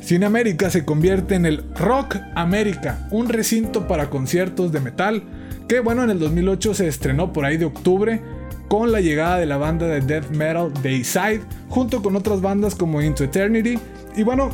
Cine 0.00 0.26
América 0.26 0.70
se 0.70 0.84
convierte 0.84 1.34
en 1.34 1.46
el 1.46 1.64
Rock 1.74 2.16
América, 2.34 3.08
un 3.10 3.28
recinto 3.28 3.88
para 3.88 4.10
conciertos 4.10 4.70
de 4.70 4.80
metal 4.80 5.22
que 5.68 5.80
bueno, 5.80 6.04
en 6.04 6.10
el 6.10 6.18
2008 6.18 6.74
se 6.74 6.88
estrenó 6.88 7.32
por 7.32 7.44
ahí 7.44 7.56
de 7.56 7.64
octubre 7.64 8.20
con 8.68 8.92
la 8.92 9.00
llegada 9.00 9.38
de 9.38 9.46
la 9.46 9.56
banda 9.56 9.86
de 9.86 10.00
death 10.00 10.30
metal 10.30 10.72
Dayside, 10.82 11.40
junto 11.68 12.02
con 12.02 12.16
otras 12.16 12.40
bandas 12.40 12.74
como 12.74 13.00
Into 13.00 13.24
Eternity. 13.24 13.78
Y 14.16 14.22
bueno, 14.22 14.50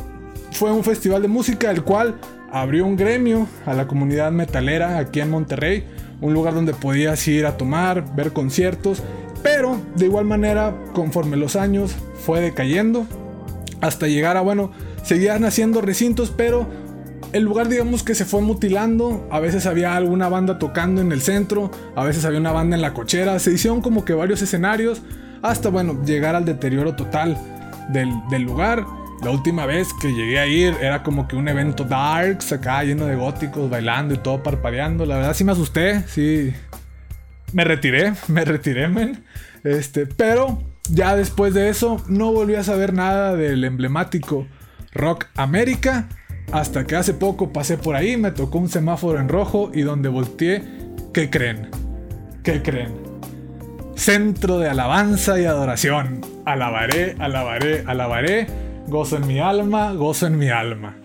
fue 0.51 0.71
un 0.71 0.83
festival 0.83 1.21
de 1.21 1.27
música 1.27 1.71
el 1.71 1.83
cual 1.83 2.15
abrió 2.51 2.85
un 2.85 2.95
gremio 2.95 3.47
a 3.65 3.73
la 3.73 3.87
comunidad 3.87 4.31
metalera 4.31 4.97
aquí 4.97 5.19
en 5.19 5.29
Monterrey, 5.29 5.85
un 6.21 6.33
lugar 6.33 6.53
donde 6.53 6.73
podías 6.73 7.27
ir 7.27 7.45
a 7.45 7.57
tomar, 7.57 8.15
ver 8.15 8.31
conciertos, 8.31 9.01
pero 9.43 9.77
de 9.95 10.05
igual 10.05 10.25
manera, 10.25 10.75
conforme 10.93 11.37
los 11.37 11.55
años 11.55 11.95
fue 12.25 12.41
decayendo, 12.41 13.05
hasta 13.81 14.07
llegar 14.07 14.37
a, 14.37 14.41
bueno, 14.41 14.71
seguían 15.03 15.45
haciendo 15.45 15.81
recintos, 15.81 16.31
pero 16.35 16.67
el 17.33 17.43
lugar 17.43 17.69
digamos 17.69 18.03
que 18.03 18.13
se 18.13 18.25
fue 18.25 18.41
mutilando, 18.41 19.27
a 19.31 19.39
veces 19.39 19.65
había 19.65 19.95
alguna 19.95 20.29
banda 20.29 20.59
tocando 20.59 21.01
en 21.01 21.11
el 21.11 21.21
centro, 21.21 21.71
a 21.95 22.03
veces 22.03 22.25
había 22.25 22.39
una 22.39 22.51
banda 22.51 22.75
en 22.75 22.81
la 22.81 22.93
cochera, 22.93 23.39
se 23.39 23.53
hicieron 23.53 23.81
como 23.81 24.05
que 24.05 24.13
varios 24.13 24.41
escenarios, 24.41 25.01
hasta 25.41 25.69
bueno, 25.69 26.03
llegar 26.05 26.35
al 26.35 26.45
deterioro 26.45 26.95
total 26.95 27.37
del, 27.89 28.11
del 28.29 28.43
lugar. 28.43 28.85
La 29.23 29.29
última 29.29 29.65
vez 29.65 29.87
que 30.01 30.11
llegué 30.11 30.39
a 30.39 30.47
ir 30.47 30.75
era 30.81 31.03
como 31.03 31.27
que 31.27 31.35
un 31.35 31.47
evento 31.47 31.83
darks 31.83 32.51
acá 32.51 32.83
lleno 32.83 33.05
de 33.05 33.15
góticos 33.15 33.69
bailando 33.69 34.15
y 34.15 34.17
todo 34.17 34.41
parpadeando. 34.41 35.05
La 35.05 35.17
verdad 35.17 35.33
sí 35.35 35.43
me 35.43 35.51
asusté, 35.51 36.03
sí. 36.07 36.53
Me 37.53 37.63
retiré, 37.63 38.13
me 38.27 38.45
retiré, 38.45 38.87
men. 38.87 39.23
Este, 39.63 40.05
pero 40.05 40.61
ya 40.89 41.15
después 41.15 41.53
de 41.53 41.69
eso 41.69 42.03
no 42.07 42.31
volví 42.31 42.55
a 42.55 42.63
saber 42.63 42.93
nada 42.93 43.35
del 43.35 43.63
emblemático 43.63 44.47
Rock 44.93 45.27
América. 45.35 46.09
Hasta 46.51 46.85
que 46.85 46.97
hace 46.97 47.13
poco 47.13 47.53
pasé 47.53 47.77
por 47.77 47.95
ahí, 47.95 48.17
me 48.17 48.31
tocó 48.31 48.57
un 48.57 48.67
semáforo 48.67 49.19
en 49.19 49.29
rojo 49.29 49.71
y 49.73 49.81
donde 49.81 50.09
volteé, 50.09 50.63
¿qué 51.13 51.29
creen? 51.29 51.69
¿Qué 52.43 52.61
creen? 52.61 52.91
Centro 53.95 54.57
de 54.59 54.67
alabanza 54.67 55.39
y 55.39 55.45
adoración. 55.45 56.21
Alabaré, 56.45 57.15
alabaré, 57.19 57.83
alabaré. 57.85 58.47
Gozo 58.87 59.17
en 59.17 59.27
mi 59.27 59.39
alma, 59.39 59.93
gozo 59.93 60.27
en 60.27 60.37
mi 60.37 60.49
alma. 60.49 60.97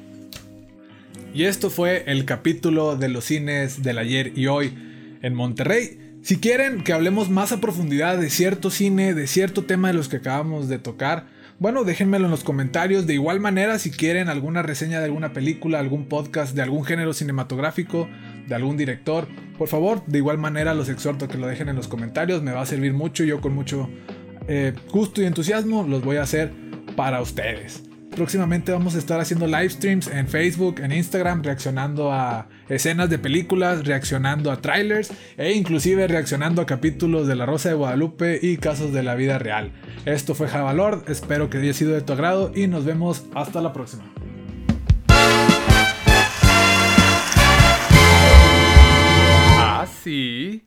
Y 1.33 1.45
esto 1.45 1.69
fue 1.69 2.05
el 2.07 2.25
capítulo 2.25 2.97
de 2.97 3.11
los 3.11 3.27
cines 3.27 3.83
del 3.83 3.99
ayer 3.99 4.33
y 4.35 4.47
hoy 4.47 4.75
en 5.21 5.35
Monterrey. 5.35 6.06
Si 6.27 6.39
quieren 6.39 6.83
que 6.83 6.93
hablemos 6.93 7.31
más 7.31 7.53
a 7.53 7.61
profundidad 7.61 8.19
de 8.19 8.31
cierto 8.31 8.69
cine, 8.71 9.15
de 9.15 9.29
cierto 9.29 9.63
tema 9.63 9.87
de 9.87 9.95
los 9.95 10.09
que 10.09 10.17
acabamos 10.17 10.69
de 10.69 10.81
tocar, 10.81 11.29
bueno, 11.61 11.85
déjenmelo 11.85 12.25
en 12.25 12.33
los 12.33 12.43
comentarios. 12.43 13.07
De 13.07 13.15
igual 13.15 13.39
manera, 13.39 13.79
si 13.79 13.93
quieren 13.93 14.29
alguna 14.29 14.63
reseña 14.63 14.99
de 14.99 15.05
alguna 15.05 15.33
película, 15.33 15.79
algún 15.79 16.09
podcast 16.09 16.57
de 16.57 16.63
algún 16.63 16.85
género 16.85 17.13
cinematográfico, 17.13 18.09
de 18.49 18.57
algún 18.57 18.77
director, 18.77 19.29
por 19.57 19.69
favor, 19.69 20.05
de 20.07 20.19
igual 20.19 20.39
manera 20.39 20.75
los 20.75 20.89
exhorto 20.89 21.27
a 21.27 21.29
que 21.29 21.39
lo 21.39 21.47
dejen 21.47 21.69
en 21.69 21.77
los 21.77 21.87
comentarios. 21.87 22.43
Me 22.43 22.51
va 22.51 22.63
a 22.63 22.67
servir 22.67 22.93
mucho. 22.93 23.23
Yo 23.23 23.41
con 23.41 23.55
mucho 23.55 23.89
eh, 24.49 24.73
gusto 24.91 25.23
y 25.23 25.27
entusiasmo 25.27 25.85
los 25.85 26.03
voy 26.03 26.17
a 26.17 26.23
hacer 26.23 26.51
para 26.97 27.21
ustedes. 27.21 27.85
Próximamente 28.17 28.73
vamos 28.73 28.95
a 28.95 28.99
estar 28.99 29.21
haciendo 29.21 29.47
live 29.47 29.69
streams 29.69 30.09
en 30.09 30.27
Facebook, 30.27 30.81
en 30.81 30.91
Instagram, 30.91 31.43
reaccionando 31.43 32.11
a 32.11 32.49
escenas 32.67 33.11
de 33.11 33.19
películas, 33.19 33.85
reaccionando 33.85 34.51
a 34.51 34.63
trailers 34.63 35.13
e 35.37 35.53
inclusive 35.53 36.09
reaccionando 36.09 36.63
a 36.63 36.67
capítulos 36.67 37.27
de 37.27 37.37
La 37.37 37.45
Rosa 37.45 37.69
de 37.69 37.75
Guadalupe 37.75 38.39
y 38.41 38.57
casos 38.57 38.95
de 38.95 39.03
la 39.03 39.17
vida 39.17 39.39
real. 39.39 39.71
Esto 40.07 40.35
fue 40.35 40.49
Javalord, 40.49 41.11
espero 41.11 41.51
que 41.51 41.59
haya 41.59 41.75
sido 41.75 41.93
de 41.93 42.01
tu 42.01 42.15
agrado 42.15 42.53
y 42.55 42.69
nos 42.69 42.87
vemos 42.87 43.27
hasta 43.35 43.61
la 43.61 43.75
próxima. 43.75 44.05
Ah, 49.59 49.83
Así. 49.83 50.63